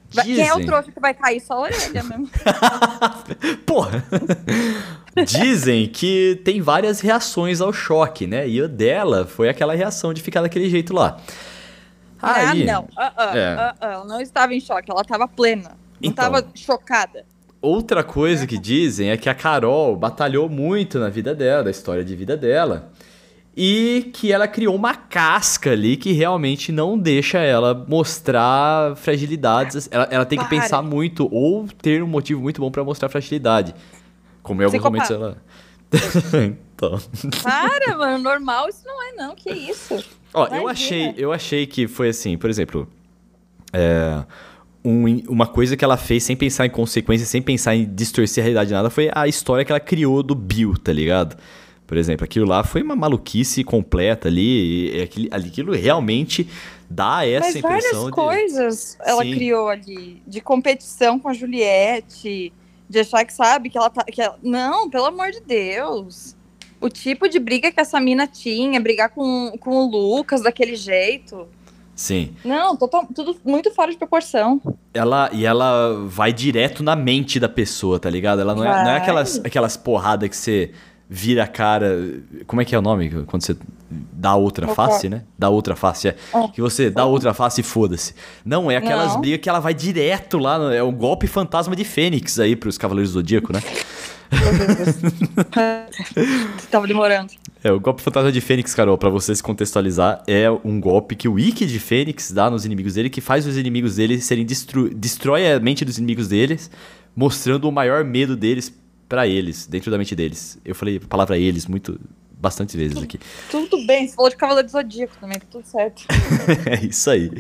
Vai- 0.09 0.23
Quem 0.25 0.39
é 0.39 0.51
o 0.53 0.55
Dizem. 0.55 0.65
trouxa 0.65 0.91
que 0.91 0.99
vai 0.99 1.13
cair? 1.13 1.39
Só 1.41 1.53
a 1.53 1.59
orelha 1.61 2.01
mesmo. 2.03 2.29
Porra! 3.65 4.03
Dizem 5.25 5.87
que 5.87 6.39
tem 6.45 6.61
várias 6.61 6.99
reações 7.01 7.59
ao 7.61 7.73
choque, 7.73 8.25
né? 8.27 8.47
E 8.47 8.61
a 8.61 8.67
dela 8.67 9.25
foi 9.25 9.49
aquela 9.49 9.73
reação 9.75 10.13
de 10.13 10.21
ficar 10.21 10.41
daquele 10.41 10.69
jeito 10.69 10.93
lá. 10.93 11.19
Aí, 12.21 12.63
Ah, 12.69 12.73
não. 12.73 12.87
Ah, 12.95 13.13
ah, 13.17 13.37
É. 13.37 13.47
ah, 13.55 13.75
ah, 13.81 13.91
Ela 13.91 14.05
não 14.05 14.21
estava 14.21 14.53
em 14.53 14.59
choque, 14.59 14.89
ela 14.89 15.01
estava 15.01 15.27
plena. 15.27 15.69
Não 15.69 16.09
Então. 16.09 16.25
estava 16.25 16.47
chocada. 16.55 17.25
Outra 17.61 18.03
coisa 18.03 18.45
que 18.45 18.57
dizem 18.57 19.09
é 19.09 19.17
que 19.17 19.29
a 19.29 19.33
Carol 19.33 19.95
batalhou 19.95 20.49
muito 20.49 20.99
na 20.99 21.09
vida 21.09 21.33
dela, 21.33 21.63
da 21.63 21.71
história 21.71 22.03
de 22.03 22.15
vida 22.15 22.37
dela. 22.37 22.91
E 23.59 24.11
que 24.13 24.31
ela 24.31 24.47
criou 24.47 24.75
uma 24.75 24.93
casca 24.93 25.71
ali 25.71 25.97
que 25.97 26.11
realmente 26.11 26.71
não 26.71 26.97
deixa 26.97 27.39
ela 27.39 27.73
mostrar 27.87 28.95
fragilidades. 28.95 29.89
Ela, 29.91 30.07
ela 30.11 30.25
tem 30.25 30.37
que 30.37 30.45
Para. 30.45 30.61
pensar 30.61 30.81
muito 30.83 31.27
ou 31.33 31.67
ter 31.67 32.03
um 32.03 32.07
motivo 32.07 32.39
muito 32.39 32.61
bom 32.61 32.69
pra 32.69 32.83
mostrar 32.83 33.09
fragilidade. 33.09 33.73
Como 34.43 34.61
em 34.61 34.65
alguns 34.65 34.83
momentos 34.83 35.09
ela. 35.09 35.37
então. 36.45 36.99
Para, 37.41 37.97
mano, 37.97 38.23
normal 38.23 38.69
isso 38.69 38.83
não 38.85 39.01
é, 39.01 39.13
não. 39.13 39.35
Que 39.35 39.51
isso? 39.51 40.05
Ó, 40.31 40.45
eu 40.47 40.67
achei, 40.67 41.15
eu 41.17 41.33
achei 41.33 41.65
que 41.65 41.87
foi 41.87 42.09
assim, 42.09 42.37
por 42.37 42.51
exemplo, 42.51 42.87
é, 43.73 44.23
um- 44.89 45.23
uma 45.27 45.47
coisa 45.47 45.75
que 45.75 45.83
ela 45.83 45.97
fez 45.97 46.23
sem 46.23 46.35
pensar 46.35 46.65
em 46.65 46.69
consequências, 46.69 47.29
sem 47.29 47.41
pensar 47.41 47.75
em 47.75 47.85
distorcer 47.85 48.41
a 48.41 48.45
realidade 48.45 48.67
de 48.69 48.73
nada, 48.73 48.89
foi 48.89 49.09
a 49.13 49.27
história 49.27 49.65
que 49.65 49.71
ela 49.71 49.79
criou 49.79 50.23
do 50.23 50.33
Bill, 50.35 50.75
tá 50.77 50.93
ligado? 50.93 51.37
Por 51.85 51.97
exemplo, 51.97 52.23
aquilo 52.25 52.45
lá 52.45 52.63
foi 52.63 52.81
uma 52.81 52.95
maluquice 52.95 53.63
completa 53.63 54.27
ali, 54.27 54.91
e 54.97 55.01
aquilo, 55.01 55.27
ali- 55.31 55.47
aquilo 55.47 55.73
realmente 55.73 56.47
dá 56.89 57.25
essa 57.25 57.47
Mas 57.47 57.55
impressão 57.55 57.91
várias 57.91 58.05
de... 58.05 58.11
coisas 58.11 58.97
ela 59.05 59.23
Sim. 59.23 59.33
criou 59.33 59.69
ali. 59.69 60.21
De 60.27 60.41
competição 60.41 61.17
com 61.19 61.29
a 61.29 61.33
Juliette. 61.33 62.51
De 62.89 62.99
achar 62.99 63.25
que 63.25 63.33
sabe 63.33 63.69
que 63.69 63.77
ela 63.77 63.89
tá. 63.89 64.03
Que 64.03 64.21
ela... 64.21 64.37
Não, 64.41 64.89
pelo 64.89 65.05
amor 65.05 65.31
de 65.31 65.41
Deus. 65.41 66.35
O 66.79 66.89
tipo 66.89 67.27
de 67.27 67.39
briga 67.39 67.71
que 67.71 67.79
essa 67.79 67.99
mina 67.99 68.27
tinha, 68.27 68.79
brigar 68.79 69.09
com, 69.09 69.51
com 69.59 69.71
o 69.77 69.89
Lucas 69.89 70.41
daquele 70.41 70.75
jeito. 70.75 71.47
Sim. 71.97 72.35
Não, 72.45 72.77
total- 72.77 73.07
tudo 73.13 73.35
muito 73.43 73.73
fora 73.73 73.91
de 73.91 73.97
proporção. 73.97 74.61
Ela, 74.93 75.29
e 75.33 75.45
ela 75.47 76.05
vai 76.05 76.31
direto 76.31 76.83
na 76.83 76.95
mente 76.95 77.39
da 77.39 77.49
pessoa, 77.49 77.99
tá 77.99 78.07
ligado? 78.07 78.39
Ela 78.39 78.53
não 78.53 78.63
é, 78.63 78.67
não 78.67 78.81
é 78.81 78.83
Vai. 78.85 78.97
aquelas, 78.97 79.41
aquelas 79.43 79.75
porradas 79.75 80.29
que 80.29 80.35
você 80.37 80.71
vira 81.09 81.43
a 81.43 81.47
cara. 81.47 81.97
Como 82.45 82.61
é 82.61 82.65
que 82.65 82.75
é 82.75 82.77
o 82.79 82.81
nome? 82.83 83.09
Quando 83.25 83.41
você 83.41 83.57
dá 83.89 84.35
outra 84.35 84.67
face, 84.67 85.09
né? 85.09 85.23
Dá 85.39 85.49
outra 85.49 85.75
face, 85.75 86.09
é. 86.09 86.15
É. 86.35 86.47
Que 86.49 86.61
você 86.61 86.89
dá 86.89 87.05
outra 87.05 87.33
face 87.33 87.61
e 87.61 87.63
foda-se. 87.63 88.13
Não, 88.45 88.69
é 88.69 88.75
aquelas 88.77 89.13
Não. 89.13 89.21
brigas 89.21 89.39
que 89.41 89.49
ela 89.49 89.59
vai 89.59 89.73
direto 89.73 90.37
lá. 90.37 90.73
É 90.75 90.83
o 90.83 90.91
golpe 90.91 91.25
fantasma 91.25 91.75
de 91.75 91.83
Fênix 91.83 92.39
aí 92.39 92.55
pros 92.55 92.77
Cavaleiros 92.77 93.11
do 93.11 93.19
Zodíaco, 93.19 93.51
né? 93.53 93.61
Tava 96.69 96.87
demorando. 96.87 97.31
É, 97.63 97.71
o 97.71 97.79
golpe 97.79 98.01
fantasma 98.01 98.31
de 98.31 98.41
Fênix, 98.41 98.75
Carol, 98.75 98.97
pra 98.97 99.09
você 99.09 99.35
se 99.35 99.41
contextualizar, 99.41 100.23
é 100.27 100.49
um 100.63 100.79
golpe 100.79 101.15
que 101.15 101.27
o 101.27 101.39
Ikki 101.39 101.65
de 101.65 101.79
Fênix 101.79 102.31
dá 102.31 102.49
nos 102.49 102.65
inimigos 102.65 102.93
dele, 102.93 103.09
que 103.09 103.21
faz 103.21 103.47
os 103.47 103.57
inimigos 103.57 103.95
dele 103.95 104.21
serem 104.21 104.45
destru... 104.45 104.93
destrói 104.93 105.51
a 105.51 105.59
mente 105.59 105.83
dos 105.83 105.97
inimigos 105.97 106.27
deles, 106.27 106.69
mostrando 107.15 107.67
o 107.67 107.71
maior 107.71 108.03
medo 108.03 108.35
deles 108.35 108.73
pra 109.09 109.27
eles, 109.27 109.65
dentro 109.65 109.89
da 109.89 109.97
mente 109.97 110.15
deles. 110.15 110.59
Eu 110.63 110.75
falei 110.75 111.01
a 111.03 111.07
palavra 111.07 111.37
eles 111.37 111.65
muito 111.65 111.99
bastante 112.39 112.77
vezes 112.77 113.01
aqui. 113.01 113.19
Tudo 113.49 113.85
bem, 113.85 114.07
você 114.07 114.15
falou 114.15 114.29
de 114.29 114.37
Cavaleiro 114.37 114.67
do 114.67 114.71
Zodíaco 114.71 115.15
também, 115.19 115.39
tá 115.39 115.45
tudo 115.49 115.65
certo. 115.65 116.03
é 116.69 116.85
isso 116.85 117.09
aí. 117.09 117.31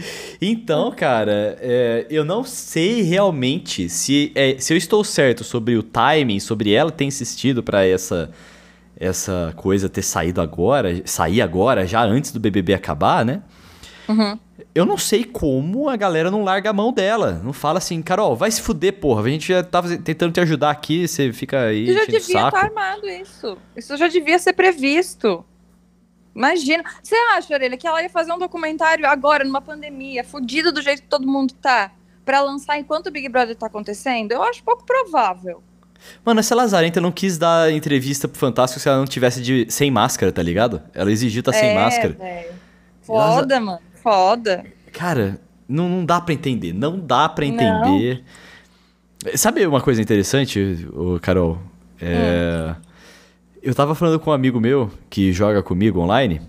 Então, 0.41 0.91
cara, 0.91 1.57
é, 1.61 2.07
eu 2.09 2.25
não 2.25 2.43
sei 2.43 3.01
realmente 3.03 3.89
se, 3.89 4.31
é, 4.33 4.57
se 4.59 4.73
eu 4.73 4.77
estou 4.77 5.03
certo 5.03 5.43
sobre 5.43 5.75
o 5.75 5.83
timing, 5.83 6.39
sobre 6.39 6.73
ela 6.73 6.91
ter 6.91 7.05
insistido 7.05 7.61
pra 7.61 7.85
essa 7.85 8.31
essa 8.99 9.53
coisa 9.55 9.87
ter 9.87 10.01
saído 10.01 10.41
agora, 10.41 11.03
sair 11.05 11.39
agora, 11.39 11.85
já 11.85 12.03
antes 12.03 12.31
do 12.31 12.39
BBB 12.39 12.73
acabar, 12.73 13.23
né? 13.23 13.43
Uhum. 14.07 14.39
Eu 14.73 14.85
não 14.85 14.97
sei 14.97 15.23
como 15.23 15.89
a 15.89 15.95
galera 15.95 16.29
não 16.29 16.43
larga 16.43 16.69
a 16.69 16.73
mão 16.73 16.93
dela. 16.93 17.41
Não 17.43 17.51
fala 17.51 17.79
assim, 17.79 18.01
Carol, 18.01 18.35
vai 18.35 18.51
se 18.51 18.61
fuder, 18.61 18.93
porra. 18.93 19.21
A 19.23 19.29
gente 19.29 19.47
já 19.47 19.63
tava 19.63 19.97
tentando 19.97 20.31
te 20.31 20.39
ajudar 20.39 20.69
aqui, 20.69 21.07
você 21.07 21.33
fica 21.33 21.61
aí 21.61 21.85
Isso 21.85 21.93
já 21.93 22.05
devia 22.05 22.47
estar 22.47 22.55
armado, 22.55 23.07
isso. 23.07 23.57
Isso 23.75 23.97
já 23.97 24.07
devia 24.07 24.39
ser 24.39 24.53
previsto. 24.53 25.43
Imagina. 26.35 26.83
Você 27.01 27.15
acha, 27.35 27.53
Orelha, 27.53 27.75
que 27.75 27.87
ela 27.87 28.01
ia 28.01 28.09
fazer 28.09 28.31
um 28.31 28.37
documentário 28.37 29.07
agora, 29.07 29.43
numa 29.43 29.61
pandemia, 29.61 30.23
fudido 30.23 30.71
do 30.71 30.81
jeito 30.81 31.01
que 31.01 31.07
todo 31.07 31.27
mundo 31.27 31.53
tá, 31.55 31.91
pra 32.23 32.41
lançar 32.41 32.77
enquanto 32.77 33.07
o 33.07 33.11
Big 33.11 33.27
Brother 33.27 33.55
tá 33.55 33.65
acontecendo? 33.65 34.31
Eu 34.31 34.43
acho 34.43 34.63
pouco 34.63 34.85
provável. 34.85 35.63
Mano, 36.23 36.39
essa 36.39 36.53
Lazarenta 36.53 37.01
não 37.01 37.11
quis 37.11 37.39
dar 37.39 37.71
entrevista 37.71 38.27
pro 38.27 38.37
Fantástico 38.37 38.79
se 38.79 38.87
ela 38.87 38.99
não 38.99 39.05
tivesse 39.05 39.41
de, 39.41 39.65
sem 39.69 39.89
máscara, 39.89 40.31
tá 40.31 40.43
ligado? 40.43 40.81
Ela 40.93 41.11
exigiu 41.11 41.41
tá 41.41 41.51
sem 41.51 41.69
é, 41.69 41.73
máscara. 41.73 42.13
velho. 42.13 42.53
Foda, 43.01 43.59
mano. 43.59 43.79
Foda. 44.07 44.63
Cara, 44.93 45.37
não, 45.67 45.89
não 45.89 46.05
dá 46.05 46.21
pra 46.21 46.33
entender. 46.33 46.71
Não 46.71 46.97
dá 46.97 47.27
pra 47.27 47.45
entender. 47.45 48.23
Sabe 49.35 49.67
uma 49.67 49.81
coisa 49.81 50.01
interessante, 50.01 50.87
Carol? 51.21 51.57
É, 51.99 52.73
Eu 53.61 53.75
tava 53.75 53.93
falando 53.93 54.17
com 54.17 54.29
um 54.29 54.33
amigo 54.33 54.61
meu 54.61 54.89
que 55.09 55.33
joga 55.33 55.61
comigo 55.61 55.99
online. 55.99 56.39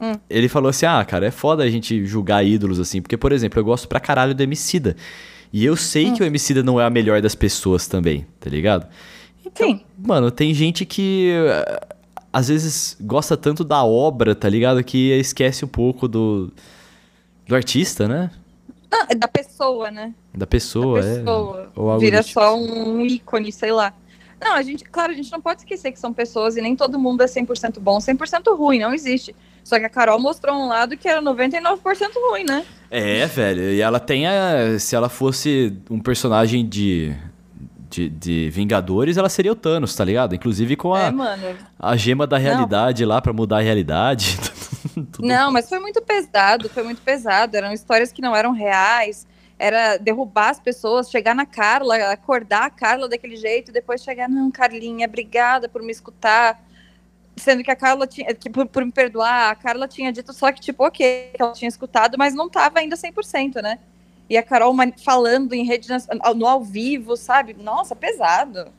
Hum. 0.00 0.14
Ele 0.30 0.48
falou 0.48 0.70
assim: 0.70 0.86
Ah, 0.86 1.04
cara, 1.04 1.26
é 1.26 1.30
foda 1.30 1.64
a 1.64 1.68
gente 1.68 2.06
julgar 2.06 2.42
ídolos 2.42 2.80
assim. 2.80 3.02
Porque, 3.02 3.18
por 3.18 3.30
exemplo, 3.30 3.60
eu 3.60 3.64
gosto 3.64 3.86
pra 3.86 4.00
caralho 4.00 4.34
do 4.34 4.42
Emicida. 4.42 4.96
E 5.52 5.66
eu 5.66 5.76
sei 5.76 6.12
que 6.12 6.22
o 6.22 6.24
Emicida 6.26 6.62
não 6.62 6.80
é 6.80 6.86
a 6.86 6.90
melhor 6.90 7.20
das 7.20 7.34
pessoas 7.34 7.86
também, 7.86 8.26
tá 8.40 8.48
ligado? 8.48 8.86
Então, 9.44 9.68
Sim. 9.68 9.80
Mano, 9.98 10.30
tem 10.30 10.54
gente 10.54 10.86
que 10.86 11.30
eh, 11.30 11.80
às 12.32 12.48
vezes 12.48 12.96
gosta 13.00 13.36
tanto 13.36 13.62
da 13.64 13.84
obra, 13.84 14.34
tá 14.34 14.48
ligado? 14.48 14.82
Que 14.82 15.12
esquece 15.12 15.64
um 15.64 15.68
pouco 15.68 16.08
do, 16.08 16.52
do 17.46 17.54
artista, 17.54 18.06
né? 18.08 18.30
Ah, 18.90 19.06
é 19.10 19.14
da 19.14 19.28
pessoa, 19.28 19.90
né? 19.90 20.14
Da 20.34 20.46
pessoa, 20.46 21.00
da 21.02 21.08
é. 21.08 21.14
pessoa. 21.18 21.72
Ou 21.74 21.88
algo 21.90 22.00
Vira 22.00 22.22
tipo. 22.22 22.40
só 22.40 22.56
um 22.56 23.00
ícone, 23.04 23.50
sei 23.52 23.72
lá. 23.72 23.92
Não, 24.40 24.54
a 24.54 24.62
gente, 24.62 24.84
claro, 24.84 25.12
a 25.12 25.14
gente 25.14 25.32
não 25.32 25.40
pode 25.40 25.60
esquecer 25.62 25.90
que 25.92 25.98
são 25.98 26.12
pessoas 26.12 26.56
e 26.56 26.60
nem 26.60 26.76
todo 26.76 26.98
mundo 26.98 27.22
é 27.22 27.26
100% 27.26 27.80
bom, 27.80 27.98
100% 27.98 28.54
ruim, 28.56 28.78
não 28.78 28.92
existe. 28.92 29.34
Só 29.64 29.78
que 29.78 29.84
a 29.84 29.88
Carol 29.88 30.20
mostrou 30.20 30.54
um 30.56 30.68
lado 30.68 30.96
que 30.96 31.08
era 31.08 31.20
99% 31.22 31.78
ruim, 32.30 32.44
né? 32.44 32.64
É, 32.90 33.26
velho. 33.26 33.72
E 33.72 33.80
ela 33.80 33.98
tem 33.98 34.26
a. 34.26 34.78
Se 34.78 34.94
ela 34.94 35.08
fosse 35.08 35.76
um 35.90 35.98
personagem 35.98 36.64
de, 36.68 37.12
de, 37.90 38.08
de 38.08 38.50
Vingadores, 38.50 39.16
ela 39.16 39.28
seria 39.28 39.50
o 39.50 39.56
Thanos, 39.56 39.96
tá 39.96 40.04
ligado? 40.04 40.34
Inclusive 40.34 40.76
com 40.76 40.94
a, 40.94 41.04
É, 41.04 41.10
mano. 41.10 41.42
a 41.78 41.96
gema 41.96 42.26
da 42.26 42.36
realidade 42.38 43.04
lá 43.04 43.20
pra 43.20 43.32
mudar 43.32 43.58
a 43.58 43.62
realidade. 43.62 44.38
Não, 45.20 45.52
mas 45.52 45.68
foi 45.68 45.78
muito 45.78 46.00
pesado, 46.02 46.68
foi 46.68 46.82
muito 46.82 47.02
pesado. 47.02 47.56
Eram 47.56 47.72
histórias 47.72 48.12
que 48.12 48.22
não 48.22 48.34
eram 48.34 48.52
reais. 48.52 49.26
era 49.58 49.96
derrubar 49.96 50.50
as 50.50 50.60
pessoas, 50.60 51.10
chegar 51.10 51.34
na 51.34 51.46
Carla, 51.46 52.12
acordar 52.12 52.64
a 52.64 52.70
Carla 52.70 53.08
daquele 53.08 53.36
jeito, 53.36 53.70
e 53.70 53.72
depois 53.72 54.02
chegar, 54.02 54.28
não, 54.28 54.50
Carlinha, 54.50 55.06
obrigada 55.06 55.68
por 55.68 55.82
me 55.82 55.90
escutar. 55.90 56.62
Sendo 57.36 57.62
que 57.62 57.70
a 57.70 57.76
Carla 57.76 58.06
tinha, 58.06 58.34
que, 58.34 58.48
por, 58.48 58.66
por 58.66 58.84
me 58.84 58.92
perdoar, 58.92 59.50
a 59.50 59.54
Carla 59.54 59.86
tinha 59.86 60.12
dito 60.12 60.32
só 60.32 60.50
que, 60.52 60.60
tipo, 60.60 60.84
ok, 60.84 61.32
que 61.34 61.42
ela 61.42 61.52
tinha 61.52 61.68
escutado, 61.68 62.16
mas 62.18 62.34
não 62.34 62.48
tava 62.48 62.78
ainda 62.78 62.96
100%, 62.96 63.62
né? 63.62 63.78
E 64.28 64.36
a 64.36 64.42
Carol 64.42 64.74
falando 65.02 65.52
em 65.52 65.64
rede 65.64 65.88
no 66.34 66.46
ao 66.46 66.62
vivo, 66.62 67.16
sabe? 67.16 67.54
Nossa, 67.54 67.94
pesado. 67.94 68.72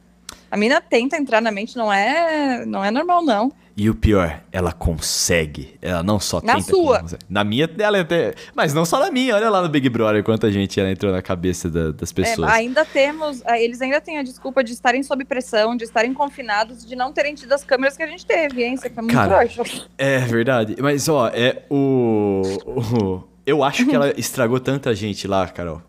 A 0.50 0.58
mina 0.58 0.80
tenta 0.80 1.18
entrar 1.18 1.42
na 1.42 1.52
mente, 1.52 1.76
não 1.76 1.92
é, 1.92 2.66
não 2.66 2.84
é 2.84 2.90
normal, 2.90 3.24
não. 3.24 3.52
E 3.80 3.92
o 3.92 3.96
pior, 3.96 4.42
ela 4.52 4.72
consegue. 4.74 5.78
Ela 5.80 6.02
não 6.02 6.20
só 6.20 6.42
na 6.42 6.56
tenta. 6.56 6.72
Sua. 6.72 7.06
Na 7.30 7.44
minha, 7.44 7.70
ela 7.78 8.02
até. 8.02 8.34
Mas 8.56 8.74
não 8.74 8.84
só 8.86 9.00
na 9.00 9.12
minha. 9.12 9.36
Olha 9.36 9.52
lá 9.52 9.62
no 9.62 9.70
Big 9.70 9.88
Brother 9.88 10.24
quanta 10.24 10.52
gente 10.52 10.80
ela 10.80 10.90
entrou 10.90 11.12
na 11.12 11.22
cabeça 11.22 11.70
da, 11.70 11.92
das 11.92 12.10
é, 12.10 12.14
pessoas. 12.16 12.50
É, 12.50 12.54
ainda 12.56 12.84
temos. 12.84 13.44
Eles 13.46 13.80
ainda 13.80 14.02
têm 14.02 14.18
a 14.18 14.24
desculpa 14.24 14.64
de 14.64 14.74
estarem 14.74 15.04
sob 15.04 15.24
pressão, 15.26 15.76
de 15.76 15.84
estarem 15.84 16.12
confinados, 16.12 16.84
de 16.84 16.96
não 16.96 17.14
terem 17.14 17.36
tido 17.36 17.54
as 17.54 17.64
câmeras 17.64 17.96
que 17.96 18.02
a 18.02 18.08
gente 18.08 18.26
teve, 18.26 18.64
hein? 18.64 18.78
Você 18.78 18.90
foi 18.90 19.04
muito 19.04 19.16
Cara, 19.16 19.48
É 19.96 20.20
verdade. 20.22 20.76
Mas, 20.82 21.08
ó, 21.08 21.28
é 21.28 21.62
o, 21.70 22.42
o. 22.66 23.24
eu 23.46 23.64
acho 23.64 23.86
que 23.86 23.94
ela 23.94 24.12
estragou 24.18 24.60
tanta 24.60 24.96
gente 24.96 25.28
lá, 25.28 25.48
Carol. 25.48 25.84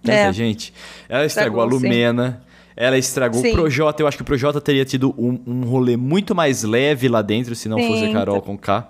Tanta 0.00 0.16
é. 0.16 0.32
gente. 0.32 0.72
Ela 1.08 1.26
estragou, 1.26 1.60
estragou 1.60 1.60
a 1.60 1.64
Lumena. 1.64 2.40
Sim 2.46 2.51
ela 2.76 2.98
estragou 2.98 3.40
Sim. 3.40 3.50
o 3.50 3.52
Projota. 3.52 4.02
Eu 4.02 4.06
acho 4.06 4.16
que 4.16 4.22
o 4.22 4.26
Projota 4.26 4.60
teria 4.60 4.84
tido 4.84 5.14
um, 5.18 5.40
um 5.46 5.64
rolê 5.64 5.96
muito 5.96 6.34
mais 6.34 6.62
leve 6.62 7.08
lá 7.08 7.22
dentro 7.22 7.54
se 7.54 7.68
não 7.68 7.78
Sim, 7.78 7.88
fosse 7.88 8.04
a 8.04 8.12
Carol 8.12 8.42
com 8.42 8.56
K. 8.56 8.88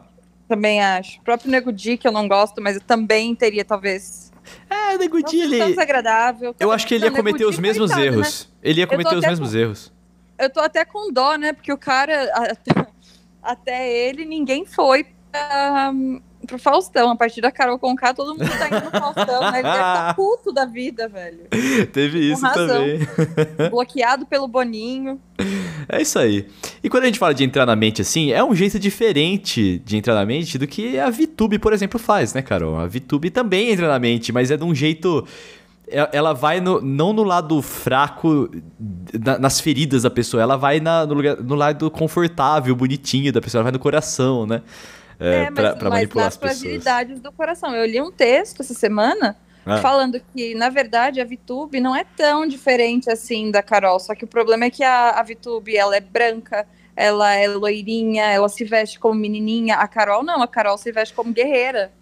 Também 0.49 0.81
acho. 0.81 1.19
O 1.21 1.23
próprio 1.23 1.51
Nego 1.51 1.73
Di, 1.73 1.97
que 1.97 2.07
eu 2.07 2.13
não 2.13 2.29
gosto, 2.29 2.61
mas 2.61 2.77
eu 2.77 2.83
também 2.83 3.35
teria, 3.35 3.65
talvez. 3.65 4.31
É, 4.69 4.99
Nego 4.99 5.23
Di, 5.23 5.41
ele. 5.41 5.59
Tão 5.59 5.71
desagradável. 5.71 6.55
Eu 6.59 6.71
acho 6.71 6.87
que 6.87 6.95
ele 6.95 7.05
ia 7.05 7.11
cometer 7.11 7.45
os 7.45 7.59
mesmos 7.59 7.91
coitado, 7.91 8.07
erros. 8.07 8.49
Né? 8.51 8.71
Ele 8.71 8.81
ia 8.81 8.87
cometer 8.87 9.17
os 9.17 9.25
mesmos 9.25 9.53
com... 9.53 9.59
erros. 9.59 9.93
Eu 10.39 10.51
tô 10.51 10.61
até 10.61 10.85
com 10.85 11.13
dó, 11.13 11.37
né? 11.37 11.53
Porque 11.53 11.73
o 11.73 11.79
cara. 11.79 12.31
Até 13.43 13.91
ele, 13.91 14.25
ninguém 14.25 14.65
foi 14.65 15.05
pra, 15.33 15.93
pro 16.47 16.59
Faustão. 16.59 17.11
A 17.11 17.17
partir 17.17 17.41
da 17.41 17.51
Carol 17.51 17.79
Conká, 17.79 18.13
todo 18.15 18.37
mundo 18.37 18.49
tá 18.59 18.69
indo 18.69 18.85
no 18.85 18.91
Faustão, 18.91 19.41
né? 19.51 19.61
Ele 19.61 19.63
deve 19.63 19.79
tá 19.79 20.15
puto 20.17 20.53
da 20.53 20.65
vida, 20.65 21.09
velho. 21.09 21.47
Teve 21.93 22.33
isso 22.33 22.43
também. 22.53 23.01
Bloqueado 23.71 24.27
pelo 24.27 24.47
Boninho. 24.49 25.21
É 25.89 26.01
isso 26.01 26.19
aí. 26.19 26.47
E 26.83 26.89
quando 26.89 27.05
a 27.05 27.07
gente 27.07 27.19
fala 27.19 27.35
de 27.35 27.45
entrar 27.45 27.67
na 27.67 27.77
mente 27.77 28.03
assim, 28.03 28.33
é 28.33 28.43
um 28.43 28.55
jeito 28.55 28.79
diferente 28.79 29.79
de 29.85 29.97
entrar 29.97 30.15
na 30.15 30.25
mente 30.25 30.59
do 30.59 30.67
que 30.67 30.99
a 30.99 31.11
VTube, 31.11 31.59
por 31.59 31.73
exemplo, 31.73 31.99
faz, 31.99 32.35
né, 32.35 32.43
Carol? 32.43 32.79
A 32.79 32.87
VTube 32.87 33.31
também 33.31 33.71
entra 33.71 33.89
na 33.89 33.99
mente, 33.99 34.33
mas 34.33 34.51
é 34.51 34.57
de 34.57 34.65
um 34.65 34.75
jeito 34.75 35.27
é, 35.93 36.09
ela 36.13 36.33
vai 36.33 36.59
no, 36.59 36.81
não 36.81 37.13
no 37.13 37.23
lado 37.23 37.61
fraco 37.61 38.49
nas 39.39 39.61
feridas 39.61 40.05
da 40.05 40.11
pessoa, 40.11 40.43
ela 40.43 40.57
vai 40.57 40.81
na, 40.81 41.05
no, 41.05 41.15
lugar, 41.15 41.37
no 41.37 41.55
lado 41.55 41.91
confortável, 41.91 42.75
bonitinho 42.75 43.31
da 43.31 43.41
pessoa, 43.43 43.61
ela 43.61 43.65
vai 43.65 43.73
no 43.73 43.79
coração, 43.79 44.47
né? 44.47 44.63
É, 45.23 45.45
é 45.45 45.51
mas, 45.51 45.75
pra, 45.77 45.91
manipular 45.91 46.27
as 46.27 46.37
pessoas. 46.37 46.59
fragilidades 46.59 47.21
do 47.21 47.31
coração. 47.33 47.75
Eu 47.75 47.87
li 47.87 48.01
um 48.01 48.11
texto 48.11 48.61
essa 48.61 48.75
semana 48.75 49.37
ah. 49.65 49.79
falando 49.79 50.21
que, 50.35 50.55
na 50.55 50.69
verdade, 50.69 51.21
a 51.21 51.25
VTube 51.25 51.81
não 51.81 51.95
é 51.95 52.05
tão 52.05 52.47
diferente 52.47 53.11
assim 53.11 53.51
da 53.51 53.63
Carol, 53.63 53.99
só 54.01 54.15
que 54.15 54.25
o 54.25 54.29
problema 54.29 54.65
é 54.65 54.71
que 54.71 54.83
a, 54.83 55.11
a 55.11 55.23
VTube, 55.23 55.77
ela 55.77 55.97
é 55.97 56.01
branca, 56.01 56.67
ela 56.97 57.33
é 57.33 57.49
loirinha, 57.49 58.25
ela 58.25 58.49
se 58.49 58.65
veste 58.65 58.99
como 58.99 59.15
menininha. 59.15 59.77
A 59.77 59.87
Carol 59.87 60.23
não, 60.23 60.43
a 60.43 60.49
Carol 60.49 60.77
se 60.77 60.91
veste 60.93 61.15
como 61.15 61.33
guerreira. 61.33 61.93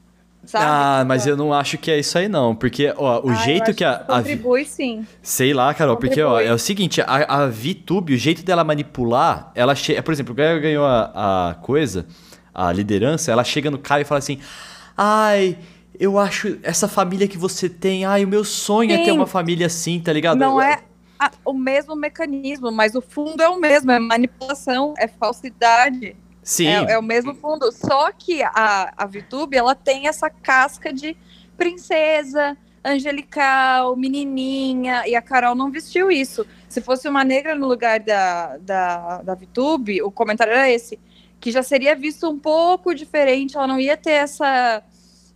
Sabe? 0.45 0.65
Ah, 0.67 1.05
mas 1.07 1.27
eu 1.27 1.37
não 1.37 1.53
acho 1.53 1.77
que 1.77 1.91
é 1.91 1.99
isso 1.99 2.17
aí, 2.17 2.27
não. 2.27 2.57
Porque, 2.57 2.93
ó, 2.97 3.21
o 3.21 3.29
ah, 3.29 3.35
jeito 3.35 3.75
que 3.75 3.85
a. 3.85 3.99
Que 3.99 4.07
contribui, 4.07 4.63
a, 4.63 4.65
sim. 4.65 5.07
Sei 5.23 5.53
lá, 5.53 5.73
Carol, 5.75 5.97
contribui. 5.97 6.17
porque, 6.17 6.23
ó, 6.23 6.41
é 6.41 6.53
o 6.53 6.59
seguinte, 6.59 7.03
a, 7.03 7.43
a 7.43 7.47
VTube, 7.47 8.15
o 8.15 8.17
jeito 8.17 8.43
dela 8.43 8.65
manipular, 8.65 9.53
ela 9.55 9.75
chega. 9.75 10.03
Por 10.03 10.13
exemplo, 10.13 10.33
o 10.33 10.35
Gaia 10.35 10.59
ganhou 10.59 10.87
a, 10.87 11.51
a 11.51 11.55
coisa 11.57 12.07
a 12.55 12.73
liderança, 12.73 13.31
ela 13.31 13.45
chega 13.45 13.71
no 13.71 13.79
cara 13.79 14.03
e 14.03 14.05
fala 14.05 14.19
assim: 14.19 14.41
ai. 14.97 15.59
Eu 15.99 16.19
acho 16.19 16.59
essa 16.63 16.89
família 16.89 17.29
que 17.29 17.37
você 17.37 17.69
tem, 17.69 18.07
ai, 18.07 18.25
o 18.25 18.29
meu 18.29 18.43
sonho 18.43 18.91
Sim. 18.91 19.03
é 19.03 19.05
ter 19.05 19.13
uma 19.13 19.27
família 19.27 19.67
assim, 19.67 20.01
tá 20.01 20.11
ligado? 20.11 20.39
Não 20.39 20.59
é 20.59 20.83
a, 21.21 21.31
o 21.45 21.53
mesmo 21.53 21.95
mecanismo, 21.95 22.73
mas 22.73 22.95
o 22.95 23.03
fundo 23.03 23.43
é 23.43 23.49
o 23.51 23.61
mesmo, 23.61 23.91
é 23.91 23.99
manipulação, 23.99 24.95
é 24.97 25.07
falsidade. 25.07 26.17
Sim. 26.43 26.69
É, 26.69 26.93
é 26.93 26.99
o 26.99 27.03
mesmo 27.03 27.35
fundo. 27.35 27.71
Só 27.71 28.11
que 28.11 28.43
a, 28.43 28.95
a 28.97 29.05
VTube, 29.05 29.55
ela 29.55 29.75
tem 29.75 30.09
essa 30.09 30.31
casca 30.31 30.91
de 30.91 31.15
princesa, 31.59 32.57
angelical, 32.83 33.95
menininha, 33.95 35.07
e 35.07 35.15
a 35.15 35.21
Carol 35.21 35.55
não 35.55 35.71
vestiu 35.71 36.11
isso. 36.11 36.47
Se 36.67 36.81
fosse 36.81 37.07
uma 37.07 37.23
negra 37.23 37.55
no 37.55 37.69
lugar 37.69 38.01
da, 38.01 38.57
da, 38.57 39.23
da 39.23 39.35
VTube, 39.35 40.01
o 40.03 40.11
comentário 40.11 40.55
era 40.55 40.71
esse 40.71 40.99
que 41.41 41.51
já 41.51 41.63
seria 41.63 41.97
visto 41.97 42.29
um 42.29 42.39
pouco 42.39 42.95
diferente, 42.95 43.57
ela 43.57 43.67
não 43.67 43.81
ia 43.81 43.97
ter 43.97 44.13
essa 44.13 44.83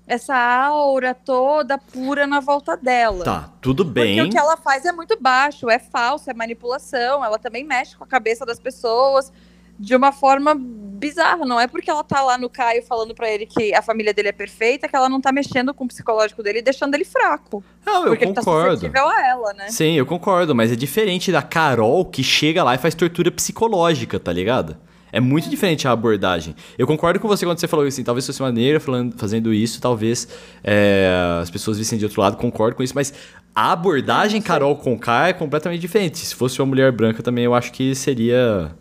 essa 0.07 0.37
aura 0.37 1.15
toda 1.15 1.79
pura 1.79 2.27
na 2.27 2.39
volta 2.39 2.77
dela. 2.77 3.25
Tá, 3.25 3.51
tudo 3.61 3.85
bem. 3.85 4.17
Porque 4.17 4.29
o 4.29 4.31
que 4.31 4.39
ela 4.39 4.55
faz 4.55 4.85
é 4.85 4.93
muito 4.93 5.19
baixo, 5.19 5.71
é 5.71 5.79
falso, 5.79 6.31
é 6.31 6.35
manipulação, 6.35 7.25
ela 7.25 7.39
também 7.39 7.65
mexe 7.65 7.97
com 7.97 8.05
a 8.05 8.07
cabeça 8.07 8.45
das 8.45 8.61
pessoas 8.61 9.33
de 9.79 9.97
uma 9.97 10.13
forma 10.13 10.55
bizarra. 10.55 11.47
Não 11.47 11.59
é 11.59 11.67
porque 11.67 11.91
ela 11.91 12.05
tá 12.05 12.21
lá 12.21 12.37
no 12.37 12.51
Caio 12.51 12.83
falando 12.83 13.15
para 13.15 13.31
ele 13.31 13.47
que 13.47 13.75
a 13.75 13.81
família 13.81 14.13
dele 14.13 14.29
é 14.29 14.33
perfeita 14.33 14.87
que 14.87 14.95
ela 14.95 15.09
não 15.09 15.23
tá 15.23 15.33
mexendo 15.33 15.73
com 15.73 15.85
o 15.85 15.89
psicológico 15.89 16.43
dele 16.43 16.59
e 16.59 16.63
deixando 16.63 16.95
ele 16.95 17.05
fraco. 17.05 17.65
Não, 17.85 18.03
eu 18.03 18.09
porque 18.11 18.27
concordo. 18.27 18.85
Ele 18.85 18.93
tá 18.93 19.11
a 19.11 19.27
ela, 19.27 19.53
né? 19.55 19.71
Sim, 19.71 19.95
eu 19.95 20.05
concordo, 20.05 20.55
mas 20.55 20.71
é 20.71 20.77
diferente 20.77 21.33
da 21.33 21.41
Carol 21.41 22.05
que 22.05 22.23
chega 22.23 22.63
lá 22.63 22.75
e 22.75 22.79
faz 22.79 22.95
tortura 22.95 23.31
psicológica, 23.31 24.21
tá 24.21 24.33
ligado? 24.33 24.77
É 25.15 25.21
muito 25.21 25.49
diferente 25.49 25.87
a 25.87 25.93
abordagem. 25.93 26.57
Eu 26.77 26.89
concordo 26.89 27.21
com 27.21 27.29
você 27.29 27.47
quando 27.47 27.61
você 27.61 27.69
falou 27.69 27.87
assim, 27.87 28.03
talvez 28.03 28.27
fosse 28.27 28.41
uma 28.43 28.51
negra 28.51 28.81
falando, 28.81 29.17
fazendo 29.17 29.55
isso, 29.55 29.81
talvez 29.81 30.27
é, 30.65 31.39
as 31.41 31.49
pessoas 31.49 31.79
vissem 31.79 31.97
de 31.97 32.05
outro 32.05 32.21
lado, 32.21 32.37
concordo 32.37 32.75
com 32.75 32.83
isso, 32.83 32.95
mas 32.97 33.15
a 33.55 33.71
abordagem 33.71 34.43
Carol 34.43 34.75
Conká 34.75 35.29
é 35.29 35.33
completamente 35.33 35.81
diferente. 35.81 36.19
Se 36.19 36.35
fosse 36.35 36.61
uma 36.61 36.67
mulher 36.67 36.91
branca 36.91 37.23
também, 37.23 37.45
eu 37.45 37.55
acho 37.55 37.71
que 37.71 37.95
seria. 37.95 38.73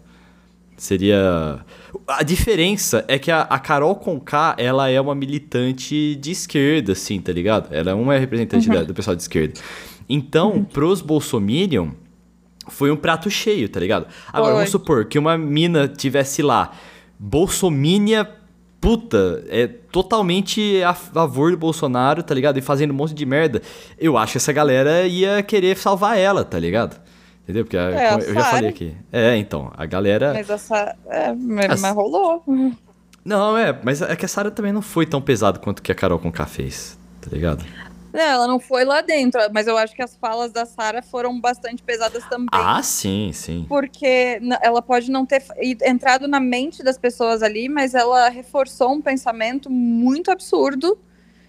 Seria. 0.75 1.63
A 2.07 2.23
diferença 2.23 3.05
é 3.07 3.19
que 3.19 3.29
a, 3.29 3.41
a 3.41 3.59
Carol 3.59 3.95
Conká, 3.95 4.55
ela 4.57 4.89
é 4.89 4.99
uma 4.99 5.13
militante 5.13 6.15
de 6.15 6.31
esquerda, 6.31 6.93
assim, 6.93 7.21
tá 7.21 7.31
ligado? 7.31 7.71
Ela 7.71 7.91
é 7.91 7.93
uma 7.93 8.17
representante 8.17 8.67
uhum. 8.67 8.73
da, 8.73 8.83
do 8.83 8.93
pessoal 8.95 9.15
de 9.15 9.21
esquerda. 9.21 9.53
Então, 10.09 10.53
uhum. 10.53 10.63
pros 10.63 10.99
Bolsominion, 10.99 11.91
foi 12.67 12.91
um 12.91 12.95
prato 12.95 13.29
cheio, 13.29 13.67
tá 13.69 13.79
ligado? 13.79 14.07
Agora, 14.31 14.51
Oi. 14.51 14.55
vamos 14.57 14.69
supor 14.69 15.05
que 15.05 15.17
uma 15.19 15.37
mina 15.37 15.87
tivesse 15.87 16.41
lá, 16.41 16.71
bolsomínia 17.19 18.29
puta, 18.83 19.45
é 19.47 19.65
totalmente 19.65 20.83
a 20.83 20.93
favor 20.93 21.51
do 21.51 21.57
Bolsonaro, 21.57 22.21
tá 22.21 22.35
ligado? 22.35 22.57
E 22.59 22.61
fazendo 22.61 22.91
um 22.91 22.93
monte 22.93 23.13
de 23.13 23.25
merda. 23.25 23.61
Eu 23.97 24.17
acho 24.17 24.33
que 24.33 24.37
essa 24.39 24.51
galera 24.51 25.07
ia 25.07 25.41
querer 25.41 25.77
salvar 25.77 26.17
ela, 26.17 26.43
tá 26.43 26.59
ligado? 26.59 26.99
Entendeu? 27.43 27.63
Porque 27.63 27.77
é, 27.77 28.13
eu 28.15 28.33
já 28.33 28.43
falei 28.43 28.69
aqui. 28.69 28.93
É, 29.09 29.37
então, 29.37 29.71
a 29.77 29.85
galera. 29.85 30.33
Mas 30.33 30.49
essa. 30.49 30.97
É, 31.09 31.33
mas, 31.33 31.81
rolou. 31.93 32.43
Não, 33.23 33.57
é, 33.57 33.77
mas 33.83 34.01
é 34.01 34.17
que 34.17 34.25
a 34.25 34.27
Sarah 34.27 34.51
também 34.51 34.73
não 34.73 34.81
foi 34.81 35.05
tão 35.05 35.21
pesado 35.21 35.61
quanto 35.61 35.81
que 35.81 35.89
a 35.89 35.95
Carol 35.95 36.19
com 36.19 36.29
K 36.29 36.45
fez, 36.45 36.99
tá 37.21 37.29
ligado? 37.31 37.63
Não, 38.13 38.21
ela 38.21 38.47
não 38.47 38.59
foi 38.59 38.85
lá 38.85 39.01
dentro, 39.01 39.41
mas 39.51 39.65
eu 39.65 39.75
acho 39.75 39.95
que 39.95 40.01
as 40.03 40.15
falas 40.15 40.51
da 40.51 40.67
Sara 40.67 41.01
foram 41.01 41.41
bastante 41.41 41.81
pesadas 41.81 42.23
também. 42.29 42.47
Ah, 42.51 42.83
sim, 42.83 43.31
sim. 43.33 43.65
Porque 43.67 44.39
ela 44.61 44.83
pode 44.83 45.09
não 45.09 45.25
ter 45.25 45.43
entrado 45.81 46.27
na 46.27 46.39
mente 46.39 46.83
das 46.83 46.95
pessoas 46.95 47.41
ali, 47.41 47.67
mas 47.67 47.95
ela 47.95 48.29
reforçou 48.29 48.93
um 48.93 49.01
pensamento 49.01 49.67
muito 49.67 50.29
absurdo 50.29 50.95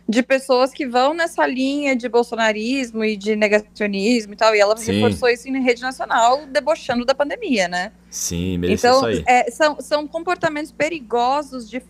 de 0.08 0.22
pessoas 0.22 0.70
que 0.72 0.86
vão 0.86 1.12
nessa 1.12 1.46
linha 1.46 1.94
de 1.94 2.08
bolsonarismo 2.08 3.04
e 3.04 3.14
de 3.16 3.36
negacionismo 3.36 4.32
e 4.32 4.36
tal, 4.36 4.54
e 4.54 4.60
ela 4.60 4.76
Sim. 4.76 4.92
reforçou 4.92 5.28
isso 5.28 5.48
em 5.48 5.62
rede 5.62 5.82
nacional, 5.82 6.46
debochando 6.46 7.04
da 7.04 7.14
pandemia, 7.14 7.68
né? 7.68 7.92
Sim, 8.08 8.58
mereceu 8.58 8.90
então, 8.90 9.10
isso 9.10 9.20
aí. 9.20 9.24
É, 9.26 9.50
são, 9.50 9.80
são 9.80 10.06
comportamentos 10.06 10.72
perigosos, 10.72 11.68
de, 11.68 11.82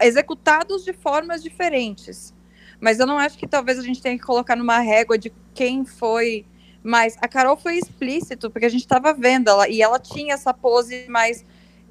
executados 0.00 0.84
de 0.84 0.92
formas 0.92 1.42
diferentes. 1.42 2.34
Mas 2.82 2.98
eu 2.98 3.06
não 3.06 3.16
acho 3.16 3.38
que 3.38 3.46
talvez 3.46 3.78
a 3.78 3.82
gente 3.82 4.02
tenha 4.02 4.18
que 4.18 4.24
colocar 4.24 4.56
numa 4.56 4.80
régua 4.80 5.16
de 5.16 5.32
quem 5.54 5.84
foi 5.84 6.44
mais. 6.82 7.16
A 7.22 7.28
Carol 7.28 7.56
foi 7.56 7.76
explícito, 7.76 8.50
porque 8.50 8.66
a 8.66 8.68
gente 8.68 8.80
estava 8.80 9.14
vendo 9.14 9.48
ela, 9.48 9.68
e 9.68 9.80
ela 9.80 10.00
tinha 10.00 10.34
essa 10.34 10.52
pose 10.52 11.06
mais 11.08 11.44